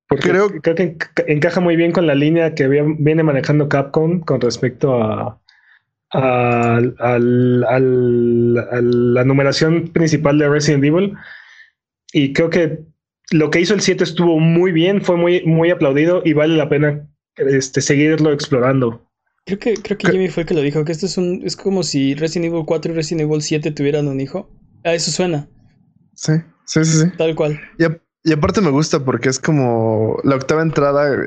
[0.08, 4.42] Porque creo, creo que encaja muy bien con la línea que viene manejando Capcom con
[4.42, 5.39] respecto a,
[6.12, 6.80] a,
[7.20, 11.14] la numeración principal de Resident Evil.
[12.12, 12.80] Y creo que
[13.30, 16.68] lo que hizo el 7 estuvo muy bien, fue muy, muy aplaudido y vale la
[16.68, 19.06] pena este, seguirlo explorando.
[19.46, 21.56] Creo que, creo que Jimmy fue el que lo dijo, que esto es un, es
[21.56, 24.50] como si Resident Evil 4 y Resident Evil 7 tuvieran un hijo.
[24.84, 25.48] A eso suena.
[26.14, 26.32] Sí,
[26.66, 27.10] sí, sí, sí.
[27.16, 27.60] Tal cual.
[27.78, 27.84] Y,
[28.28, 31.26] y aparte me gusta porque es como la octava entrada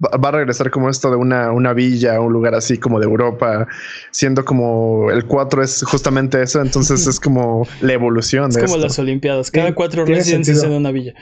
[0.00, 3.66] va a regresar como esto de una, una villa, un lugar así como de Europa,
[4.12, 8.50] siendo como el 4 es justamente eso, entonces es como la evolución.
[8.50, 11.14] Es como las Olimpiadas, cada cuatro residencias en una villa.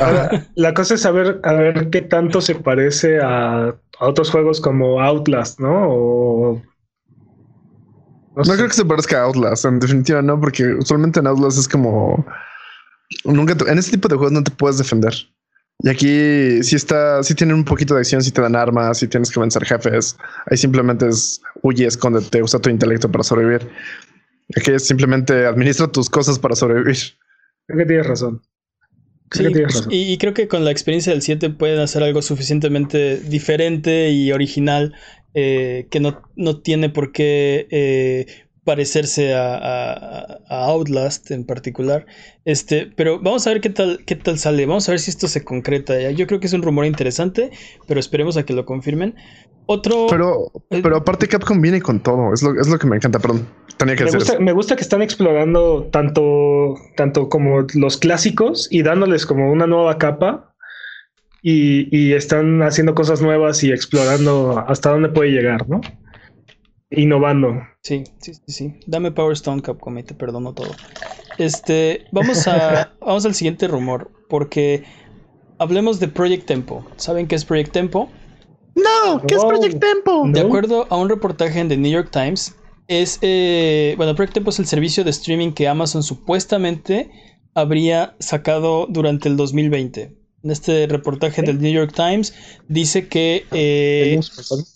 [0.00, 5.00] Ahora, la cosa es saber a ver qué tanto se parece a, otros juegos como
[5.00, 6.62] Outlast, ¿no?
[8.36, 11.68] No, creo que se parezca a Outlast, en definitiva no, porque usualmente en Outlast es
[11.68, 12.24] como...
[13.24, 15.12] Nunca en este tipo de juegos no te puedes defender.
[15.82, 19.08] Y aquí sí está, sí tienen un poquito de acción, si te dan armas, si
[19.08, 20.16] tienes que vencer jefes.
[20.46, 23.68] Ahí simplemente es huye, escóndete, usa tu intelecto para sobrevivir.
[24.56, 26.96] Aquí es simplemente administra tus cosas para sobrevivir.
[27.66, 28.42] Creo que tienes razón.
[29.90, 34.94] Y, creo que con la experiencia del 7 pueden hacer algo suficientemente diferente y original
[35.34, 38.26] eh, que no, no, tiene por qué eh,
[38.64, 42.06] parecerse a, Outlast en particular.
[42.44, 44.66] Este, pero vamos a ver qué tal, qué tal sale.
[44.66, 46.10] Vamos a ver si esto se concreta.
[46.10, 47.50] Yo creo que es un rumor interesante,
[47.86, 49.14] pero esperemos a que lo confirmen.
[49.66, 50.06] Otro.
[50.08, 52.34] Pero, pero aparte, Capcom viene con todo.
[52.34, 53.18] Es lo, es lo que me encanta.
[53.18, 53.46] Perdón,
[53.76, 58.82] tenía que me gusta, me gusta que están explorando tanto, tanto como los clásicos y
[58.82, 60.50] dándoles como una nueva capa
[61.42, 65.80] y, están haciendo cosas nuevas y explorando hasta dónde puede llegar, ¿no?
[66.90, 67.62] Innovando.
[67.82, 68.74] Sí, sí, sí, sí.
[68.86, 70.70] Dame Power Stone Capcom y te perdono todo.
[71.38, 74.82] Este, vamos a, vamos al siguiente rumor, porque
[75.58, 76.84] hablemos de Project Tempo.
[76.96, 78.10] ¿Saben qué es Project Tempo?
[78.74, 80.24] No, ¿qué es Project Tempo?
[80.28, 82.56] De acuerdo a un reportaje en The New York Times,
[82.88, 87.10] es, eh, bueno, Project Tempo es el servicio de streaming que Amazon supuestamente
[87.54, 90.19] habría sacado durante el 2020.
[90.42, 92.34] En este reportaje del New York Times
[92.68, 94.18] dice que eh,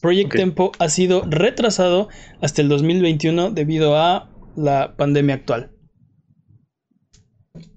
[0.03, 2.09] Project Tempo ha sido retrasado
[2.43, 5.71] hasta el 2021 debido a la pandemia actual.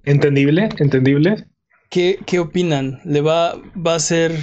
[0.04, 1.46] Entendible, entendible.
[1.90, 3.00] ¿Qué, qué opinan?
[3.06, 4.34] ¿Le va, va a ser,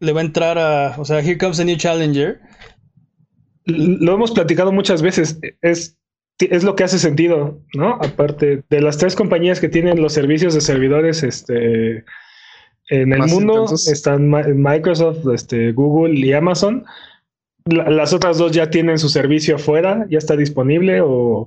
[0.00, 2.40] le va a entrar a, o sea, Here Comes a New Challenger?
[3.66, 5.38] Lo hemos platicado muchas veces.
[5.62, 5.96] Es
[6.46, 7.98] es lo que hace sentido, ¿no?
[8.00, 12.04] Aparte de las tres compañías que tienen los servicios de servidores este,
[12.90, 16.84] en el mundo, están Microsoft, este, Google y Amazon.
[17.64, 21.46] las otras dos ya tienen su servicio afuera, ya está disponible o,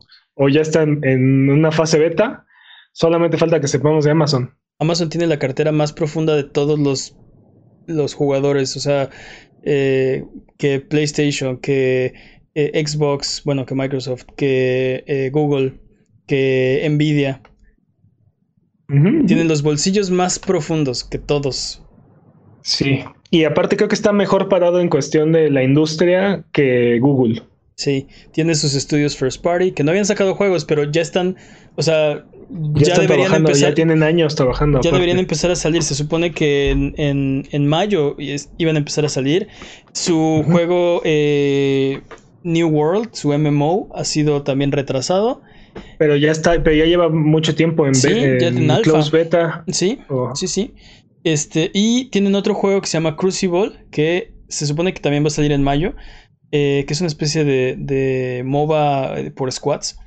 [0.49, 2.45] ya están en una fase beta.
[2.93, 4.55] Solamente falta que sepamos de Amazon.
[4.79, 7.17] Amazon tiene la cartera más profunda de todos los,
[7.87, 9.09] los jugadores, o sea,
[9.63, 10.25] eh,
[10.57, 12.13] que PlayStation, que
[12.55, 15.79] eh, Xbox, bueno, que Microsoft, que eh, Google,
[16.27, 17.41] que Nvidia.
[19.25, 21.81] Tienen los bolsillos más profundos que todos.
[22.61, 27.41] Sí, y aparte creo que está mejor parado en cuestión de la industria que Google.
[27.75, 31.35] Sí, tiene sus estudios first party, que no habían sacado juegos, pero ya están,
[31.75, 32.23] o sea,
[32.75, 33.69] ya, deberían empezar.
[33.69, 34.79] Ya tienen años trabajando.
[34.81, 35.81] Ya deberían empezar a salir.
[35.81, 38.15] Se supone que en, mayo
[38.57, 39.47] iban a empezar a salir.
[39.93, 42.01] Su juego eh,
[42.43, 45.41] New World, su MMO, ha sido también retrasado.
[45.97, 47.93] Pero ya está, pero ya lleva mucho tiempo en,
[48.83, 49.63] close beta.
[49.67, 50.35] Sí, oh.
[50.35, 50.73] sí, sí.
[51.23, 55.27] Este, y tienen otro juego que se llama Crucible, que se supone que también va
[55.27, 55.95] a salir en mayo,
[56.51, 59.97] eh, que es una especie de, de MOBA eh, por squads.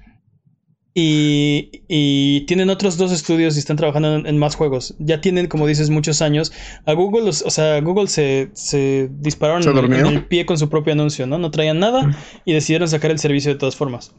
[0.98, 4.94] Y, tienen otros dos estudios y están trabajando en, más juegos.
[4.98, 6.52] Ya tienen, como dices, muchos años.
[6.86, 11.26] A Google, o sea, Google se, se dispararon en, el pie con su propio anuncio,
[11.26, 11.36] ¿no?
[11.36, 14.14] No traían nada y decidieron sacar el servicio de todas formas.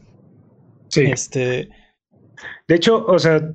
[1.04, 1.10] Sí.
[1.10, 1.68] Este.
[2.66, 3.54] De hecho, o sea,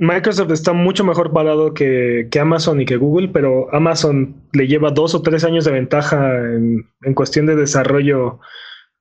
[0.00, 5.14] Microsoft está mucho mejor parado que, Amazon y que Google, pero Amazon le lleva dos
[5.14, 8.40] o tres años de ventaja en, cuestión de desarrollo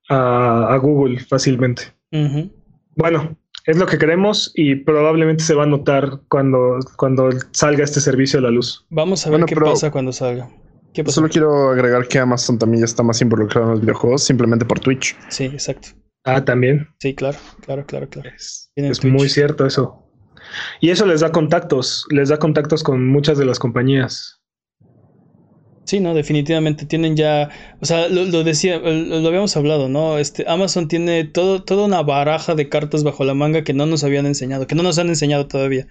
[0.10, 1.84] a, Google fácilmente.
[2.96, 8.02] Bueno, es lo que queremos y probablemente se va a notar cuando, cuando salga este
[8.02, 8.86] servicio a la luz.
[8.90, 10.50] Vamos a ver qué pasa cuando salga.
[11.06, 14.82] Solo quiero agregar que Amazon también ya está más involucrado en los videojuegos simplemente por
[14.82, 15.16] Twitch.
[15.30, 15.90] Sí, exacto.
[16.36, 16.88] Ah, también.
[17.00, 18.30] Sí, claro, claro, claro, claro.
[18.36, 20.06] Es, es muy cierto eso.
[20.82, 24.40] Y eso les da contactos, les da contactos con muchas de las compañías.
[25.86, 27.50] Sí, no, definitivamente tienen ya,
[27.82, 30.20] o sea, lo, decía, lo, habíamos hablado, ¿no?
[30.20, 34.04] Este, Amazon tiene todo, toda una baraja de cartas bajo la manga que no nos
[34.04, 35.88] habían enseñado, que no nos han enseñado todavía.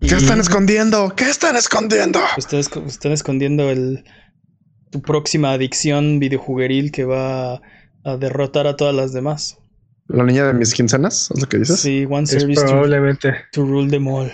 [0.00, 1.12] ¿Qué están escondiendo?
[1.14, 2.20] ¿Qué están escondiendo?
[2.38, 4.04] Ustedes están escondiendo el
[4.90, 7.60] tu próxima adicción videojugueril que va
[8.04, 9.58] a derrotar a todas las demás.
[10.08, 11.30] ¿La niña de mis quincenas?
[11.34, 11.80] ¿Es lo que dices?
[11.80, 13.34] Sí, One Service probablemente.
[13.52, 14.30] to rule them all.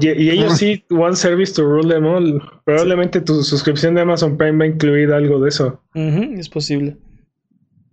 [0.00, 2.42] Y, ellos sí, One Service to Rule Them All.
[2.64, 5.80] Probablemente tu suscripción de Amazon Prime va a incluir algo de eso.
[5.94, 6.96] es posible.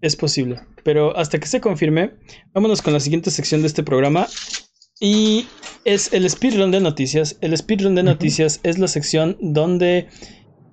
[0.02, 0.60] Es posible.
[0.84, 2.12] Pero hasta que se confirme,
[2.54, 4.28] vámonos con la siguiente sección de este programa.
[5.00, 5.48] Y
[5.86, 7.38] es el speedrun de noticias.
[7.42, 10.08] El speedrun de noticias es la sección donde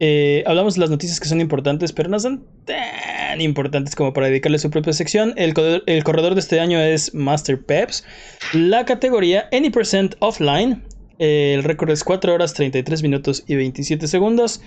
[0.01, 4.27] eh, hablamos de las noticias que son importantes, pero no son tan importantes como para
[4.27, 5.35] dedicarle su propia sección.
[5.37, 5.55] El,
[5.87, 8.05] el corredor de este año es Master Peps.
[8.53, 10.83] La categoría Any Percent Offline
[11.21, 14.63] el récord es 4 horas 33 minutos y 27 segundos.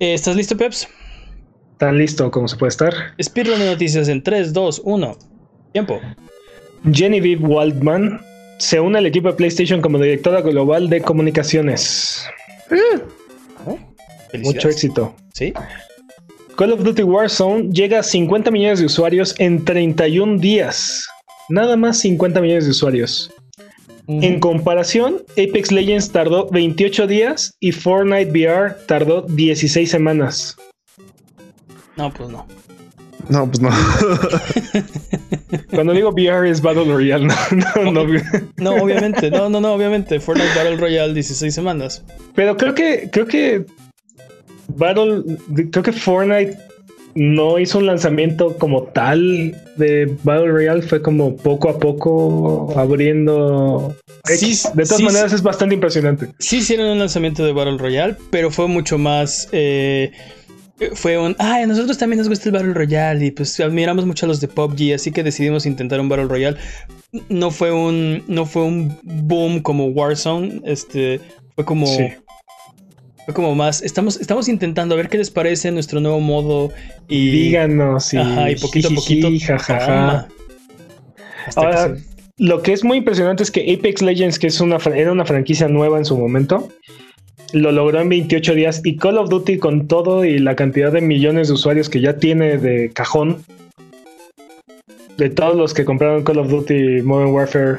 [0.00, 0.88] Eh, ¿Estás listo, Peps?
[1.78, 2.92] Tan listo como se puede estar.
[3.22, 5.18] Speedrun de noticias en 3, 2, 1.
[5.72, 6.00] Tiempo.
[6.92, 8.20] Genevieve Waldman
[8.58, 12.26] se une al equipo de PlayStation como directora global de comunicaciones.
[12.72, 13.02] Oh,
[14.38, 15.14] Mucho éxito.
[15.32, 15.52] Sí.
[16.56, 21.06] Call of Duty Warzone llega a 50 millones de usuarios en 31 días.
[21.48, 23.30] Nada más 50 millones de usuarios.
[24.06, 30.56] En comparación, Apex Legends tardó 28 días y Fortnite VR tardó 16 semanas.
[31.96, 32.46] No, pues no.
[33.28, 33.70] No, pues no.
[35.70, 38.04] Cuando digo VR es Battle Royale, no, no,
[38.56, 40.18] no, obviamente, no, no, no, obviamente.
[40.18, 42.02] Fortnite Battle Royale 16 semanas.
[42.34, 43.64] Pero creo que, creo que
[44.76, 45.22] Battle,
[45.70, 46.56] creo que Fortnite
[47.14, 53.96] no hizo un lanzamiento como tal de Battle Royale, fue como poco a poco abriendo.
[54.26, 56.28] de todas maneras es bastante impresionante.
[56.38, 59.48] Sí hicieron un lanzamiento de Battle Royale, pero fue mucho más...
[59.52, 60.12] Eh,
[60.94, 64.24] fue un, ay, a nosotros también nos gusta el Battle Royale y pues admiramos mucho
[64.24, 66.56] a los de PUBG, así que decidimos intentar un Battle Royale.
[67.28, 71.20] No fue un, no fue un boom como Warzone, este,
[71.54, 71.86] fue como,
[73.24, 76.72] fue como más, estamos, estamos intentando a ver qué les parece nuestro nuevo modo
[77.08, 79.28] y díganos y, y poquito a poquito.
[81.56, 81.94] Ahora,
[82.38, 85.68] lo que es muy impresionante es que Apex Legends, que es una, era una franquicia
[85.68, 86.68] nueva en su momento,
[87.52, 91.00] lo logró en 28 días y Call of Duty con todo y la cantidad de
[91.00, 93.44] millones de usuarios que ya tiene de cajón,
[95.16, 97.78] de todos los que compraron Call of Duty Modern Warfare,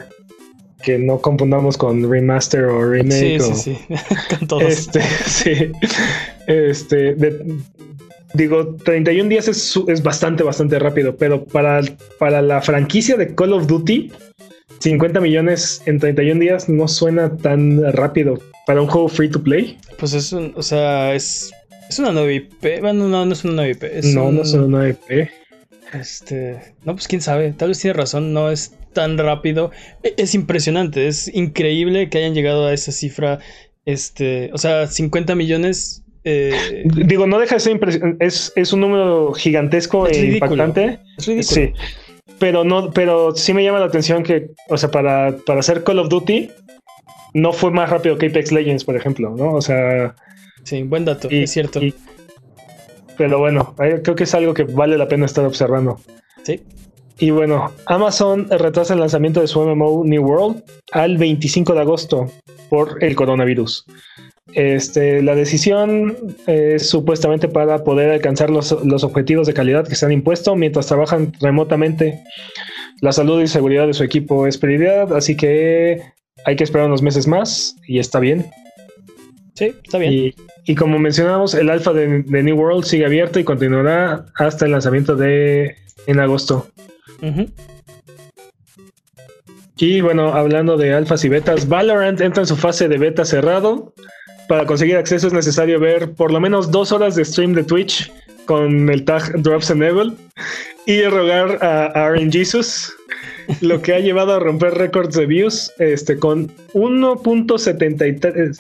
[0.82, 3.40] que no confundamos con remaster o remake.
[3.40, 3.96] Sí, sí, sí,
[4.38, 4.64] con todos.
[4.64, 5.72] Este, sí.
[6.48, 7.16] Este,
[8.34, 11.82] digo, 31 días es, es, bastante, bastante rápido, pero para,
[12.20, 14.12] para la franquicia de Call of Duty,
[14.80, 19.78] 50 millones en 31 días no suena tan rápido para un juego free to play.
[19.98, 21.52] Pues es un, o sea, es,
[21.90, 22.82] es una nueva IP.
[22.82, 23.84] Bueno, no, no es una nueva IP.
[24.16, 25.30] no, no es una nueva IP.
[25.94, 29.72] Este, no, pues quién sabe, tal vez tiene razón, no es tan rápido.
[30.04, 33.39] E, es impresionante, es increíble que hayan llegado a esa cifra.
[33.86, 36.04] Este, o sea, 50 millones.
[36.24, 41.00] Eh, Digo, no deja de ser impresionante, es, es, un número gigantesco e impactante.
[41.18, 41.44] Es ridículo.
[41.44, 41.74] Sí
[42.42, 46.00] pero no, pero sí me llama la atención que, o sea, para, para hacer Call
[46.00, 46.50] of Duty,
[47.36, 49.54] no fue más rápido que Apex Legends, por ejemplo, ¿no?
[49.54, 50.16] O sea.
[50.64, 51.80] Sí, buen dato, es cierto.
[53.16, 56.00] pero bueno, creo que es algo que vale la pena estar observando.
[56.42, 56.62] Sí.
[57.20, 62.32] Y bueno, Amazon retrasa el lanzamiento de su MMO New World al 25 de agosto
[62.70, 63.86] por el coronavirus.
[64.53, 70.12] Este, la decisión es supuestamente para poder alcanzar los, objetivos de calidad que se han
[70.12, 72.22] impuesto mientras trabajan remotamente.
[73.01, 76.01] La salud y seguridad de su equipo es prioridad, así que
[76.45, 78.47] hay que esperar unos meses más y está bien.
[79.55, 80.34] Sí, está bien.
[80.66, 85.16] Y, como mencionamos, el alfa de, New World sigue abierto y continuará hasta el lanzamiento
[85.16, 85.76] de
[86.07, 86.68] en agosto.
[89.78, 93.93] Y bueno, hablando de alfas y betas, Valorant entra en su fase de beta cerrado.
[94.47, 98.11] Para conseguir acceso es necesario ver por lo menos dos horas de stream de Twitch
[98.45, 100.13] con el tag Drops Enable
[100.86, 102.93] y rogar a Aaron Jesus,
[103.61, 108.57] lo que ha llevado a romper récords de views este, con 1.73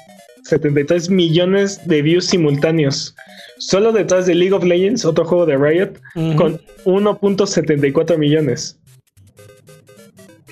[1.09, 3.15] millones de views simultáneos.
[3.59, 5.93] Solo detrás de League of Legends, otro juego de Riot,
[6.35, 8.77] con 1.74 millones.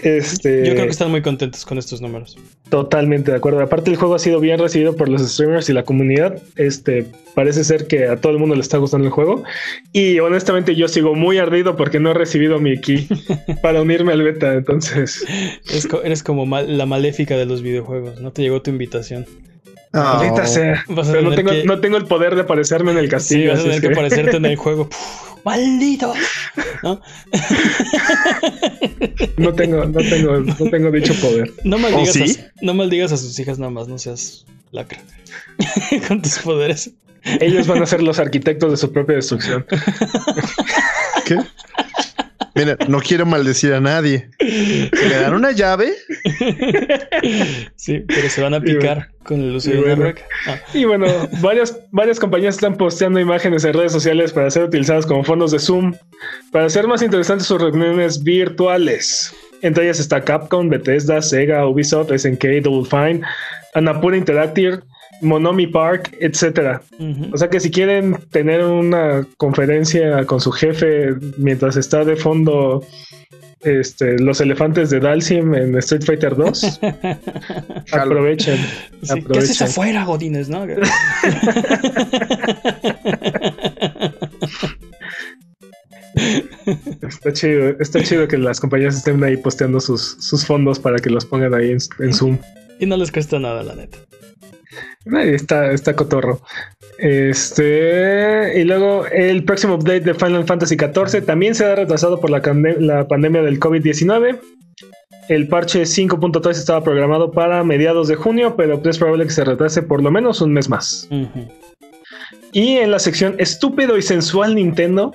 [0.03, 2.37] Este, Yo creo que están muy contentos con estos números.
[2.69, 3.61] Totalmente de acuerdo.
[3.61, 6.41] Aparte el juego ha sido bien recibido por los streamers y la comunidad.
[6.55, 9.43] Este parece ser que a todo el mundo le está gustando el juego.
[9.91, 13.07] Y honestamente yo sigo muy ardido porque no he recibido mi key
[13.61, 14.53] para unirme al beta.
[14.53, 15.25] Entonces
[16.03, 18.21] eres como la maléfica de los videojuegos.
[18.21, 19.25] No te llegó tu invitación.
[19.91, 20.85] Ahorita sea.
[20.87, 23.41] Pero no tengo, no tengo, el poder de aparecerme en el castillo.
[23.41, 23.87] Sí, vas a tener que...
[23.87, 24.87] aparecerte en el juego.
[25.43, 26.13] ¡Maldito!
[26.83, 27.01] ¿No?
[29.37, 31.53] no tengo, no tengo, no tengo dicho poder.
[31.63, 34.99] No maldigas, a, no maldigas a sus hijas nada más, no seas lacra.
[36.07, 36.91] Con tus poderes.
[37.39, 39.65] Ellos van a ser los arquitectos de su propia destrucción.
[41.25, 41.37] ¿Qué?
[42.59, 44.29] Mira, no quiero maldecir a nadie.
[44.41, 45.93] ¿Me dan una llave?
[47.77, 50.13] Sí, pero se van a picar con el uso de bueno,
[50.45, 50.57] ah.
[50.73, 51.07] Y bueno,
[51.39, 55.59] varias, varias compañías están posteando imágenes en redes sociales para ser utilizadas como fondos de
[55.59, 55.95] Zoom
[56.51, 59.33] para hacer más interesantes sus reuniones virtuales.
[59.61, 63.21] Entre ellas está Capcom, Bethesda, Sega, Ubisoft, SNK, Double Fine,
[63.73, 64.79] Anapura Interactive,
[65.21, 66.81] Monomi Park, etcétera.
[67.31, 72.83] O sea que si quieren tener una conferencia con su jefe mientras está de fondo
[73.61, 76.79] este, los elefantes de Dalsim en Street Fighter 2,
[77.91, 78.59] aprovechen.
[79.31, 80.49] ¿Qué haces afuera, Godines?
[80.49, 80.65] ¿no?
[87.01, 91.09] Está chido, está chido que las compañías estén ahí posteando sus, sus fondos para que
[91.09, 92.37] los pongan ahí en Zoom.
[92.79, 93.97] Y no les cuesta nada, la neta.
[95.05, 96.41] Está, está cotorro.
[96.97, 102.29] Este, y luego el próximo update de Final Fantasy XIV también se ha retrasado por
[102.29, 102.41] la,
[102.79, 104.39] la pandemia del COVID-19.
[105.29, 109.83] El parche 5.3 estaba programado para mediados de junio, pero es probable que se retrase
[109.83, 111.07] por lo menos un mes más.
[112.51, 115.13] Y en la sección estúpido y sensual Nintendo,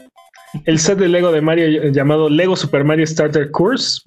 [0.67, 4.03] el set de Lego de Mario llamado Lego Super Mario Starter Course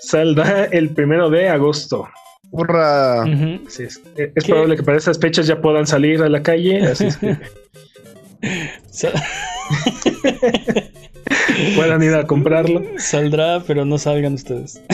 [0.00, 2.08] saldrá el primero de agosto.
[3.78, 4.00] Es,
[4.46, 6.82] probable que para esas fechas ya puedan salir a la calle.
[6.82, 7.36] Así es que...
[11.76, 12.82] puedan ir a comprarlo.
[12.98, 14.80] Saldrá, pero no salgan ustedes.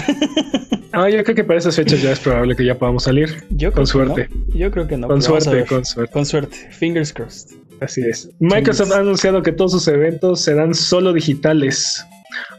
[0.92, 3.44] Ah, yo creo que para esas fechas ya es probable que ya podamos salir.
[3.50, 4.28] Yo con suerte.
[4.54, 5.06] Yo creo que no.
[5.06, 6.12] Con suerte, con suerte.
[6.12, 6.56] Con suerte.
[6.70, 7.56] Fingers crossed.
[7.80, 8.30] Así es.
[8.40, 12.04] Microsoft ha anunciado que todos sus eventos serán solo digitales.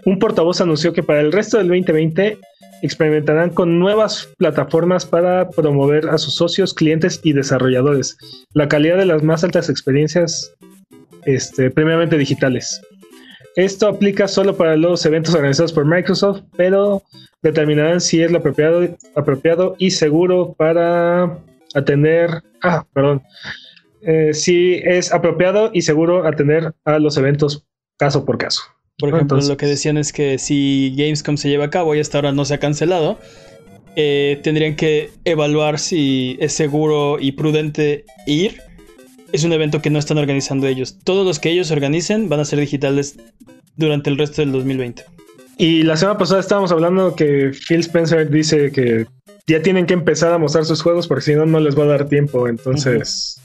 [0.06, 2.38] Un portavoz anunció que para el resto del 2020
[2.82, 8.18] experimentarán con nuevas plataformas para promover a sus socios, clientes y desarrolladores
[8.54, 10.54] la calidad de las más altas experiencias
[11.26, 12.82] este, previamente digitales.
[13.56, 17.04] Esto aplica solo para los eventos organizados por Microsoft, pero
[17.42, 21.40] determinarán si es lo apropiado, apropiado y seguro para
[21.74, 23.24] atender, ah, perdón,
[24.02, 27.66] eh, si es apropiado y seguro atender a los eventos
[27.98, 28.62] caso por caso.
[29.00, 32.18] Por ejemplo, lo que decían es que si Gamescom se lleva a cabo y hasta
[32.18, 33.18] ahora no se ha cancelado,
[33.96, 38.62] eh, tendrían que evaluar si es seguro y prudente ir.
[39.32, 40.98] Es un evento que no están organizando ellos.
[41.04, 43.16] Todos los que ellos organicen van a ser digitales
[43.78, 45.06] durante el resto del 2020.
[45.58, 49.06] Y la semana pasada estábamos hablando que Phil Spencer dice que
[49.48, 51.88] ya tienen que empezar a mostrar sus juegos porque si no, no les va a
[51.88, 52.50] dar tiempo.
[52.50, 53.42] Entonces,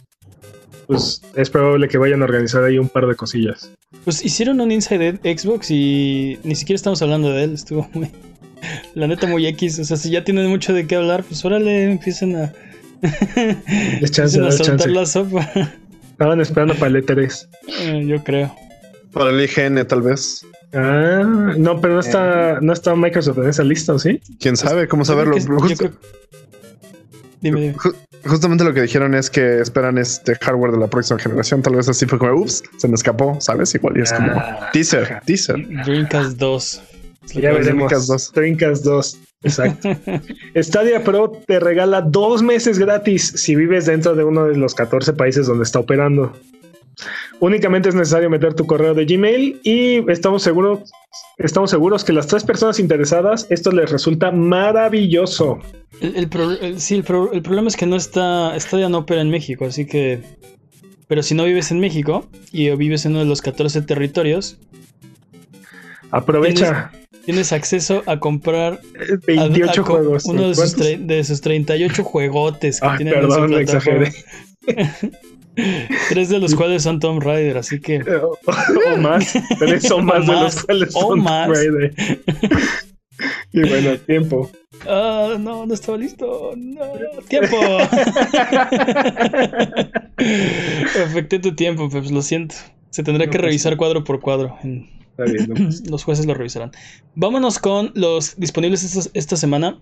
[0.88, 3.70] pues es probable que vayan a organizar ahí un par de cosillas.
[4.04, 7.54] Pues hicieron un Inside Xbox y ni siquiera estamos hablando de él.
[7.54, 8.10] Estuvo muy.
[8.94, 9.78] La neta, muy X.
[9.78, 12.52] O sea, si ya tienen mucho de qué hablar, pues órale, empiecen a.
[14.10, 15.50] chance, empiecen a soltar la sopa.
[16.10, 17.48] Estaban esperando para el E3.
[17.80, 18.54] Eh, yo creo.
[19.12, 20.44] Para el IGN, tal vez.
[20.72, 21.22] Ah,
[21.56, 24.20] no, pero no está, no está Microsoft en esa lista, ¿sí?
[24.40, 24.88] ¿Quién sabe?
[24.88, 25.36] ¿Cómo saberlo?
[27.44, 27.74] Dime,
[28.24, 31.60] Justamente lo que dijeron es que esperan este hardware de la próxima generación.
[31.60, 33.74] Tal vez así fue como, ups, se me escapó, ¿sabes?
[33.74, 35.56] Igual y es como ah, teaser, teaser.
[35.84, 36.82] Dreamcast 2.
[37.34, 37.66] Ya veremos.
[37.66, 38.32] Dreamcast 2.
[38.32, 39.18] Dreamcast 2.
[39.42, 39.90] Exacto.
[40.56, 45.12] Stadia Pro te regala dos meses gratis si vives dentro de uno de los 14
[45.12, 46.32] países donde está operando.
[47.40, 50.92] Únicamente es necesario meter tu correo de Gmail y estamos seguros,
[51.38, 55.58] estamos seguros que las tres personas interesadas esto les resulta maravilloso.
[56.00, 56.28] El,
[56.78, 60.20] sí, el, problema es que no está, Stadia no opera en México, así que...
[61.06, 64.58] Pero si no vives en México y vives en uno de los 14 territorios...
[66.10, 66.92] Aprovecha.
[67.24, 68.80] Tienes, acceso a comprar
[69.26, 70.24] 28 juegos.
[70.26, 74.12] Uno de sus, de sus, 38 juegotes que tienen perdón, en su exageré.
[76.08, 78.02] Tres de los cuales son Tomb Raider, así que.
[78.12, 79.32] O, más.
[79.58, 81.94] Tres son más, de los cuales son Tomb Raider.
[83.52, 84.50] y bueno, tiempo.
[84.88, 86.52] Ah, no, no estaba listo.
[86.56, 86.84] No,
[87.28, 87.56] tiempo.
[91.04, 92.56] Afecté tu tiempo, pues lo siento.
[92.90, 94.56] Se tendrá que revisar cuadro por cuadro.
[95.16, 96.72] Está bien, Los jueces lo revisarán.
[97.14, 99.80] Vámonos con los disponibles esta, esta semana.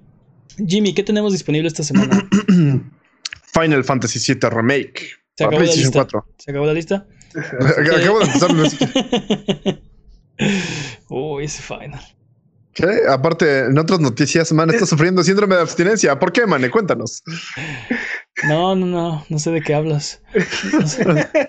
[0.67, 2.29] Jimmy, ¿qué tenemos disponible esta semana?
[3.53, 5.22] Final Fantasy VII Remake.
[5.37, 6.07] Se acabó la lista.
[6.39, 7.07] Se acabó la lista.
[7.35, 8.51] Acabo de empezar.
[11.09, 12.01] Uy, ese final.
[12.75, 13.03] ¿Qué?
[13.09, 16.19] Aparte, en otras noticias, Man está sufriendo síndrome de abstinencia.
[16.19, 16.71] ¿Por qué, Mane?
[16.71, 17.23] Cuéntanos.
[18.49, 19.27] No, no, no.
[19.29, 20.23] No sé de qué hablas.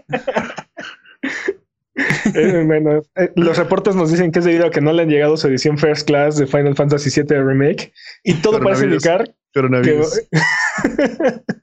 [2.35, 5.09] Eh, bueno, eh, los reportes nos dicen que es debido a que no le han
[5.09, 9.61] llegado su edición First Class de Final Fantasy VII Remake y todo parece indicar que,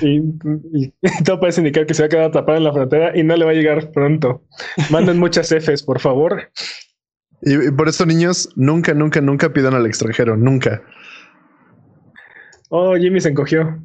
[0.00, 0.20] y,
[1.24, 3.44] todo parece indicar que se va a quedar atrapado en la frontera y no le
[3.44, 4.44] va a llegar pronto.
[4.90, 6.50] Manden muchas Fs, por favor.
[7.42, 10.36] Y, por eso, niños, nunca, nunca, nunca pidan al extranjero.
[10.36, 10.82] Nunca.
[12.70, 13.78] Oh, Jimmy se encogió.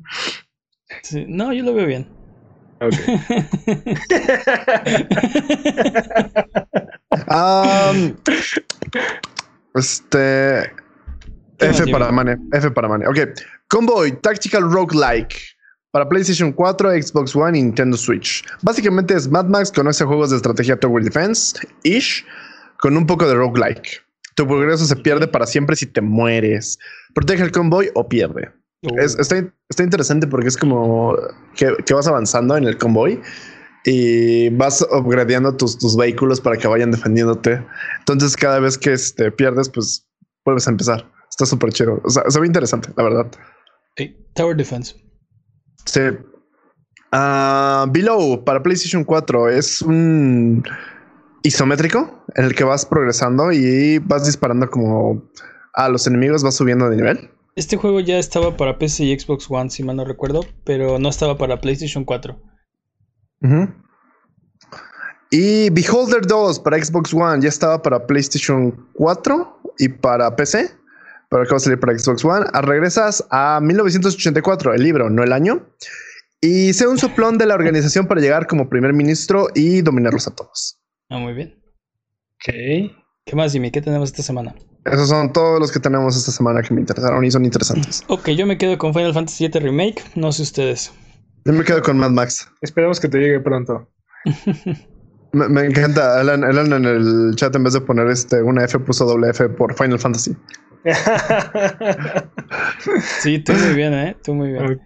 [1.27, 2.07] no, yo lo veo bien.
[2.81, 2.95] Ok.
[9.75, 10.71] este.
[11.59, 12.39] F para Mane.
[12.53, 13.05] F para Mane.
[13.07, 13.19] Ok.
[13.71, 15.33] Convoy Tactical Roguelike.
[15.91, 18.43] Para PlayStation 4, Xbox One y Nintendo Switch.
[18.61, 22.25] Básicamente es Mad Max con ese juegos de estrategia Tower Defense-ish,
[22.81, 24.03] con un poco de roguelike.
[24.35, 26.79] Tu progreso se pierde para siempre si te mueres.
[27.13, 28.51] Protege el convoy o pierde.
[28.83, 28.99] Oh.
[28.99, 29.37] está,
[29.81, 31.15] interesante porque es como
[31.55, 33.21] que, vas avanzando en el convoy
[33.85, 37.65] y vas upgradeando tus, tus vehículos para que vayan defendiéndote.
[37.99, 40.05] Entonces, cada vez que este, pierdes, pues
[40.43, 41.09] vuelves a empezar.
[41.29, 42.01] Está súper chido.
[42.03, 43.31] O sea, se ve interesante, la verdad.
[44.33, 44.95] Tower Defense.
[45.85, 46.01] Sí.
[47.11, 50.63] Ah, Below para PlayStation 4 es un
[51.43, 55.29] isométrico en el que vas progresando y vas disparando como
[55.73, 57.29] a los enemigos, vas subiendo de nivel.
[57.55, 61.09] Este juego ya estaba para PC y Xbox One, si mal no recuerdo, pero no
[61.09, 62.41] estaba para PlayStation 4.
[65.31, 70.71] Y Beholder 2 para Xbox One ya estaba para PlayStation 4 y para PC
[71.31, 72.45] pero acaba de salir para Xbox One.
[72.51, 75.65] Ah, regresas a 1984, el libro, no el año.
[76.41, 80.35] y sea un soplón de la organización para llegar como primer ministro y dominarlos a
[80.35, 80.79] todos.
[81.09, 81.55] Ah, muy bien.
[82.35, 82.53] Ok.
[83.25, 83.71] ¿Qué más, Jimmy?
[83.71, 84.55] ¿Qué tenemos esta semana?
[84.83, 88.03] Esos son todos los que tenemos esta semana que me interesaron y son interesantes.
[88.07, 90.03] Ok, yo me quedo con Final Fantasy VII Remake.
[90.15, 90.91] No sé ustedes.
[91.45, 92.49] Yo me quedo con Mad Max.
[92.61, 93.89] Esperemos que te llegue pronto.
[95.31, 96.19] me, encanta.
[96.19, 99.75] Alan, en el chat, en vez de poner este una F, puso doble F por
[99.75, 100.35] Final Fantasy.
[103.21, 104.15] Sí, tú muy bien, ¿eh?
[104.23, 104.65] Tú muy bien.
[104.65, 104.81] Ok.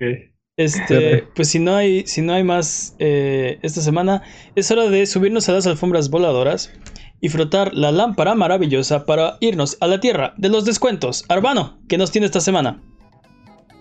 [0.57, 4.21] Este, pues si no hay, si no hay más eh, esta semana,
[4.55, 6.71] es hora de subirnos a las alfombras voladoras
[7.19, 11.25] y frotar la lámpara maravillosa para irnos a la tierra de los descuentos.
[11.27, 12.81] Arbano, ¿qué nos tiene esta semana?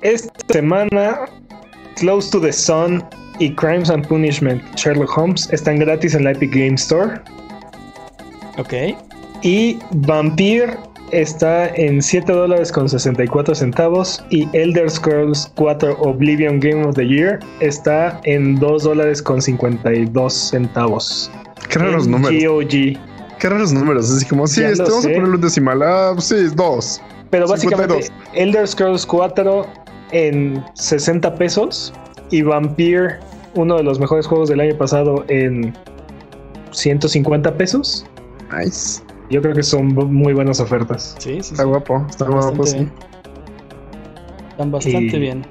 [0.03, 1.27] Esta semana,
[1.97, 3.05] Close to the Sun
[3.39, 7.21] y Crimes and Punishment Sherlock Holmes están gratis en la Epic Game Store.
[8.59, 8.97] Ok.
[9.43, 10.77] Y Vampire
[11.11, 17.07] está en 7 dólares con 64 centavos y Elder Scrolls 4 Oblivion Game of the
[17.07, 21.31] Year está en 2 dólares con 52 centavos.
[21.69, 22.43] Qué raros números.
[22.43, 22.99] GOG.
[23.39, 24.11] Qué raros números.
[24.11, 25.83] Así como, sí, este, vamos a ponerle un decimal.
[25.83, 27.03] Ah, pues sí, 2.
[27.31, 29.67] Pero básicamente, Elder Scrolls 4
[30.13, 31.93] en 60 pesos
[32.31, 33.19] y Vampire,
[33.55, 35.75] uno de los mejores juegos del año pasado, en
[36.71, 38.07] 150 pesos.
[38.57, 39.03] Nice.
[39.31, 41.17] Yo creo que son muy buenas ofertas.
[41.19, 41.55] Sí, sí.
[41.55, 42.89] Está guapo, está guapo, sí.
[44.51, 45.47] Están bastante bien.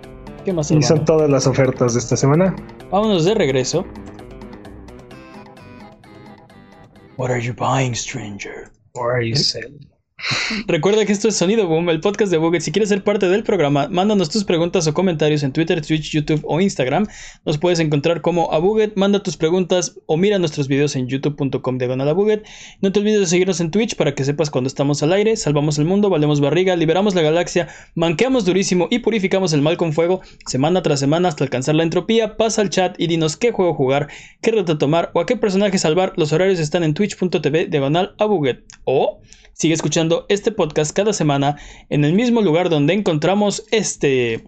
[0.45, 0.71] ¿Qué más?
[0.71, 2.55] Y son todas las ofertas de esta semana.
[2.91, 3.85] Vámonos de regreso.
[7.17, 8.71] What are you buying, stranger?
[8.93, 9.92] What are you selling?
[10.67, 12.61] Recuerda que esto es Sonido Boom, el podcast de Buget.
[12.61, 16.41] Si quieres ser parte del programa, mándanos tus preguntas o comentarios en Twitter, Twitch, YouTube
[16.45, 17.07] o Instagram.
[17.45, 18.95] Nos puedes encontrar como Abuget.
[18.95, 22.45] Manda tus preguntas o mira nuestros videos en youtube.com diagonal Abuget.
[22.81, 25.35] No te olvides de seguirnos en Twitch para que sepas cuando estamos al aire.
[25.35, 29.93] Salvamos el mundo, valemos barriga, liberamos la galaxia, manqueamos durísimo y purificamos el mal con
[29.93, 32.37] fuego semana tras semana hasta alcanzar la entropía.
[32.37, 34.07] Pasa al chat y dinos qué juego jugar,
[34.41, 36.13] qué reto tomar o a qué personaje salvar.
[36.15, 38.63] Los horarios están en twitch.tv diagonal Abuget.
[38.85, 39.21] O
[39.53, 41.57] Sigue escuchando este podcast cada semana
[41.89, 44.43] en el mismo lugar donde encontramos este.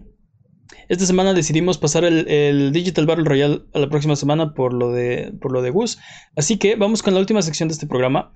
[0.88, 5.32] Esta semana decidimos pasar el, Digital Battle Royale a la próxima semana por lo, de,
[5.40, 5.98] por lo de Gus.
[6.34, 8.32] Así que vamos con la última sección de este programa.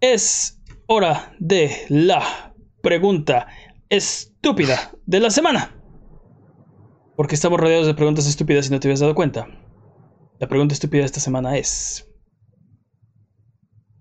[0.00, 3.48] Es hora de la pregunta
[3.88, 5.76] estúpida de la semana.
[7.16, 9.48] Porque estamos rodeados de preguntas estúpidas y no te habías dado cuenta.
[10.38, 12.09] La pregunta estúpida de esta semana es...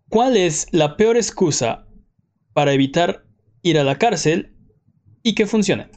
[0.10, 1.86] ¿Cuál es la peor excusa
[2.54, 3.26] para evitar
[3.62, 4.56] ir a la cárcel
[5.22, 5.90] y que funcione?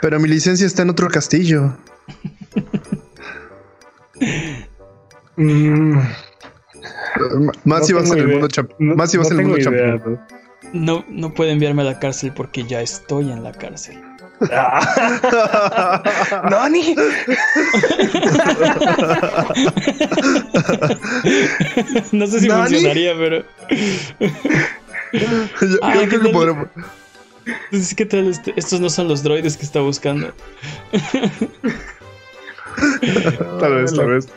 [0.00, 1.76] Pero mi licencia está en otro castillo.
[5.40, 5.96] Mm.
[7.64, 8.48] Más si vas en el mundo
[8.80, 10.18] Más si vas en el mundo champú.
[10.72, 14.02] No, no puede enviarme a la cárcel porque ya estoy en la cárcel.
[16.50, 16.94] ¡Nani!
[22.12, 23.44] no sé si funcionaría, pero.
[25.12, 25.28] yo,
[25.80, 26.68] creo que podremos.
[27.96, 28.28] ¿Qué tal?
[28.28, 28.54] Este?
[28.56, 30.34] Estos no son los droides que está buscando.
[33.60, 34.28] tal vez, tal vez.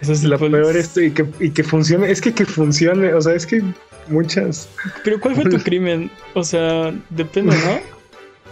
[0.00, 2.10] Eso es lo peor esto y que, y que funcione.
[2.10, 3.62] Es que que funcione, o sea, es que
[4.08, 4.68] muchas.
[5.04, 6.10] Pero ¿cuál fue tu crimen?
[6.34, 7.95] O sea, depende, ¿no?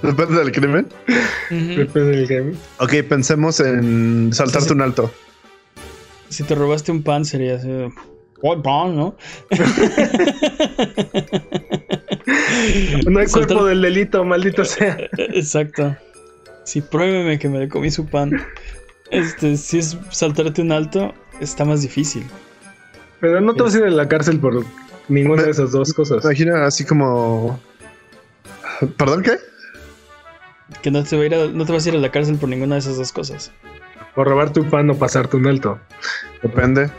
[0.05, 0.86] Depende del crimen.
[1.51, 2.59] Depende del crimen.
[2.78, 5.10] Ok, pensemos en saltarte un alto.
[6.28, 7.68] Si te robaste un pan sería así.
[8.43, 9.16] What pan, no?
[13.06, 14.98] no hay cuerpo del delito, maldito sea.
[15.16, 15.97] Exacto.
[16.64, 18.44] Si pruébeme que me comí su pan.
[19.10, 22.24] Este, si es saltarte un alto, está más difícil.
[23.20, 24.64] Pero no te vas a ir a la cárcel por
[25.09, 26.22] ninguna de esas dos cosas.
[26.24, 27.59] Imagina así como.
[28.98, 29.39] ¿Perdón qué?
[30.82, 32.96] Que no te, no te vas a ir a la cárcel por ninguna de esas
[32.96, 33.52] dos cosas.
[34.14, 35.78] Por robar tu pan o pasarte un alto.
[36.42, 36.90] Depende.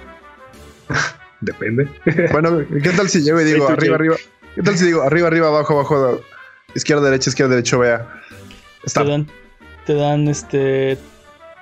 [1.42, 1.88] Depende.
[2.32, 4.16] bueno, ¿qué tal si llego y digo arriba, arriba?
[4.56, 6.22] ¿Qué tal si digo arriba, arriba, abajo, abajo,
[6.76, 8.22] izquierda, derecha, izquierda, derecha, vea?
[8.94, 9.28] Te dan,
[9.86, 10.98] te dan este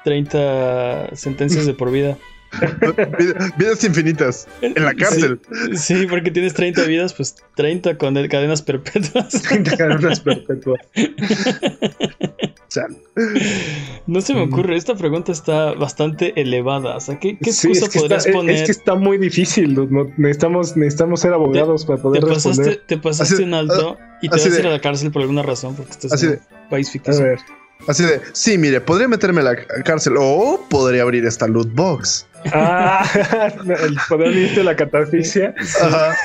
[0.04, 2.18] 30 sentencias de por vida.
[3.58, 5.40] vidas infinitas en la cárcel.
[5.76, 9.42] Sí, porque tienes 30 vidas, pues 30 con cadenas perpetuas.
[9.42, 10.80] 30 cadenas perpetuas.
[14.08, 16.98] no se me ocurre, esta pregunta está bastante elevada.
[16.98, 18.56] O sea, ¿qué, excusa podrías poner?
[18.56, 19.78] Es que está muy difícil.
[20.18, 22.82] necesitamos, necesitamos ser abogados para poder te responder.
[22.86, 25.76] Te pasaste en alto y te vas a ir a la cárcel por alguna razón,
[25.76, 27.24] porque estás en un país ficticio.
[27.24, 27.40] A ver.
[27.88, 32.26] Así de, sí, mire, podría meterme a la cárcel o podría abrir esta loot box.
[32.54, 33.06] Ah,
[33.84, 35.54] el poder la catafixia.
[35.82, 36.16] Ajá.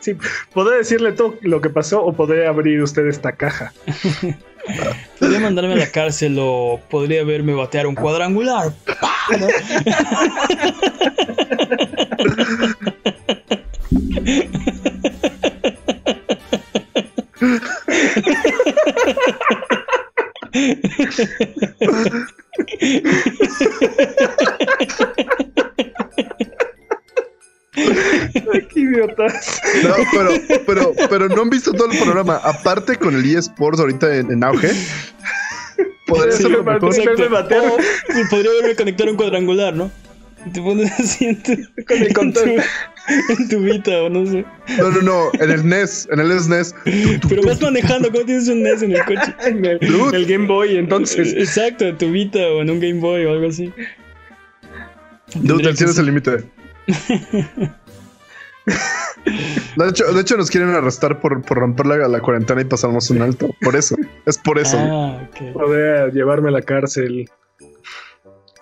[0.00, 0.16] Sí,
[0.54, 3.74] podría decirle todo lo que pasó o podría abrir usted esta caja.
[5.18, 8.72] podría mandarme a la cárcel o podría verme batear un cuadrangular.
[27.72, 29.60] Qué idiotas.
[29.84, 30.30] No, pero,
[30.66, 32.36] pero, pero no han visto todo el programa.
[32.36, 34.70] Aparte con el eSports ahorita en, en auge.
[36.06, 36.80] Podría Sí, ser lo mejor.
[38.30, 39.90] podría verme conectar un cuadrangular, ¿no?
[40.52, 41.52] Te pones así en tu,
[41.86, 42.62] con el control.
[43.38, 44.44] en tu Vita o no sé.
[44.78, 45.30] No, no, no.
[45.40, 46.08] En el NES.
[46.12, 46.74] En el SNES.
[47.28, 49.34] Pero vas manejando, ¿cómo tienes un NES en el coche?
[49.44, 51.34] En el, Game Boy, entonces.
[51.34, 53.72] Exacto, en tu Vita o en un Game Boy o algo así.
[55.34, 56.44] Dude, el cielo es el límite.
[59.76, 63.10] De hecho, de hecho, nos quieren arrestar por, por romper la, la cuarentena y pasarnos
[63.10, 63.50] un alto.
[63.60, 63.96] Por eso.
[64.26, 64.78] Es por eso.
[64.78, 65.52] Ah, ok.
[65.52, 67.28] Poder llevarme a la cárcel.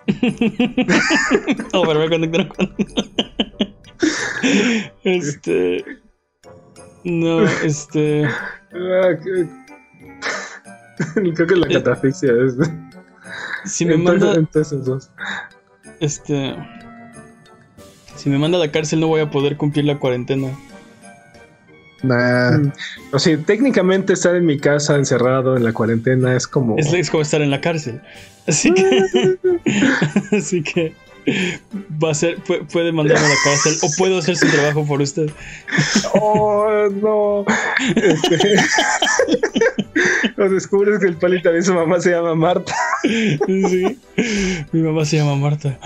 [1.71, 2.75] No, pero me conectaron con.
[5.03, 5.83] Este.
[7.03, 8.25] No, este.
[8.25, 9.47] Ah, que-
[11.33, 12.55] Creo que la catafixia es.
[13.65, 14.39] Si me Entonces- manda.
[14.39, 15.09] entonces dos.
[15.99, 16.55] Este.
[18.15, 20.49] Si me manda a la cárcel, no voy a poder cumplir la cuarentena.
[22.03, 22.71] Nah.
[23.11, 26.77] O sea, técnicamente estar en mi casa encerrado en la cuarentena es como.
[26.77, 28.01] Es, es como estar en la cárcel.
[28.47, 29.05] Así que.
[30.37, 30.93] así que.
[32.03, 32.37] Va a ser.
[32.43, 35.29] pu- Puede mandarme a la cárcel o puedo hacer su trabajo por usted.
[36.13, 37.45] Oh, no.
[37.95, 38.55] Este...
[40.37, 42.73] o descubres que el pali también su mamá se llama Marta.
[43.03, 43.99] Sí.
[44.71, 45.77] Mi mamá se llama Marta.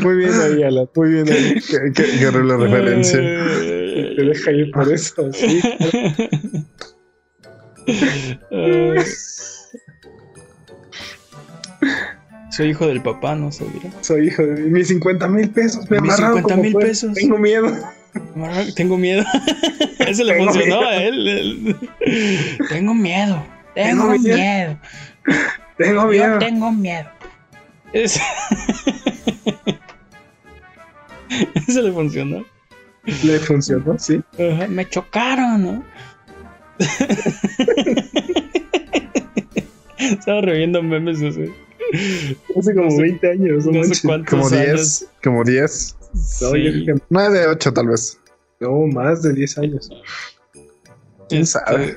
[0.00, 0.86] Muy bien ahí, Ala.
[0.94, 1.54] Muy bien ahí.
[1.54, 3.18] Qué, qué, qué horrible referencia.
[3.18, 5.32] Te deja ir por eso.
[5.32, 5.60] Sí.
[8.50, 9.04] Ay.
[12.50, 13.90] Soy hijo del papá, ¿no sabía?
[14.00, 15.90] Soy hijo de mis 50 mil pesos.
[15.90, 17.14] Me Mis amarraron 50 como mil pesos.
[17.14, 17.72] Tengo miedo.
[18.76, 19.24] Tengo miedo.
[19.98, 20.88] Eso le Tengo funcionó miedo.
[20.88, 21.76] a él.
[22.68, 23.44] Tengo miedo.
[23.74, 24.36] Tengo Tengo miedo.
[24.36, 24.78] miedo.
[25.78, 26.32] Tengo miedo.
[26.34, 27.08] Yo tengo miedo.
[27.92, 28.20] Es-
[31.66, 32.44] Eso le funcionó.
[33.24, 34.22] Le funcionó, sí.
[34.38, 35.84] Ajá, Me chocaron, ¿no?
[39.98, 41.52] Estaba reviendo memes así.
[42.58, 43.66] Hace como No sé- 20 años.
[43.66, 45.00] No, No sé cuántos Como años.
[45.00, 45.06] 10.
[45.22, 45.96] Como 10.
[46.12, 46.46] No, Sí.
[46.50, 48.18] creo que- 9, 8 tal vez.
[48.60, 49.90] no, más de 10 años.
[51.28, 51.96] ¿Quién Este, sabe?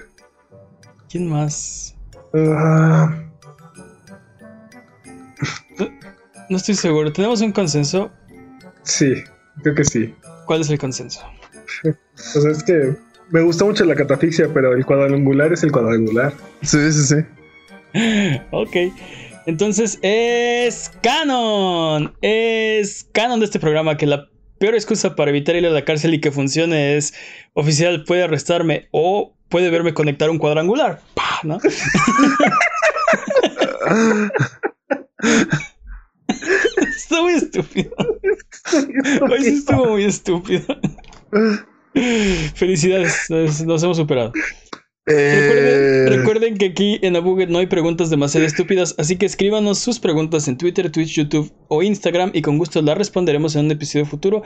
[1.09, 1.95] ¿Quién más?
[2.33, 3.23] Ah,
[6.49, 7.11] No estoy seguro.
[7.11, 8.11] ¿Tenemos un consenso?
[8.83, 9.13] sí,
[9.63, 10.15] creo que sí.
[10.45, 11.21] ¿Cuál es el consenso?
[12.35, 12.95] O sea, es que
[13.29, 16.33] me gusta mucho la catafixia, pero el cuadrangular es el cuadrangular.
[16.61, 17.15] Sí, sí, sí.
[18.51, 18.75] Ok.
[19.47, 22.13] Entonces es canon.
[22.21, 24.27] Es canon de este programa que la
[24.59, 27.13] peor excusa para evitar ir a la cárcel y que funcione es
[27.53, 30.99] oficial puede arrestarme o puede verme conectar un cuadrangular.
[31.13, 31.39] ¡Pah!
[31.43, 31.59] ¿No?
[36.77, 37.91] Está muy estúpido.
[39.31, 40.77] Hoy sí estuvo muy estúpido.
[42.53, 44.33] Felicidades, nos, nos hemos superado.
[45.09, 49.79] Eh, Recuerden, recuerden que aquí en Abuget no hay preguntas demasiado estúpidas, así que escríbanos
[49.79, 53.71] sus preguntas en Twitter, Twitch, YouTube o Instagram y con gusto las responderemos en un
[53.71, 54.43] episodio futuro.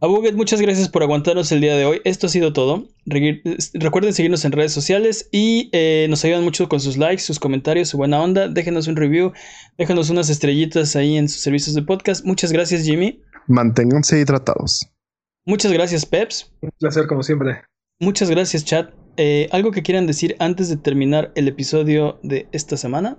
[0.00, 2.02] Abuget, muchas gracias por aguantarnos el día de hoy.
[2.04, 2.88] Esto ha sido todo.
[3.06, 7.88] Recuerden seguirnos en redes sociales y eh, nos ayudan mucho con sus likes, sus comentarios,
[7.88, 8.48] su buena onda.
[8.48, 9.32] Déjenos un review,
[9.78, 12.22] déjenos unas estrellitas ahí en sus servicios de podcast.
[12.26, 13.22] Muchas gracias, Jimmy.
[13.46, 14.86] Manténganse hidratados.
[15.46, 16.52] Muchas gracias, Peps.
[16.60, 17.62] Un placer, como siempre.
[17.98, 19.01] Muchas gracias, chat.
[19.16, 23.18] Eh, ¿Algo que quieran decir antes de terminar el episodio de esta semana?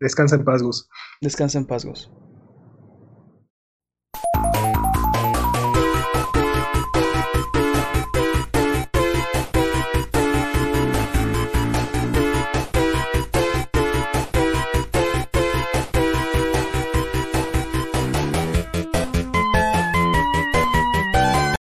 [0.00, 0.88] Descansa en paz, Gus.
[1.20, 2.10] Descansa en paz, Gus.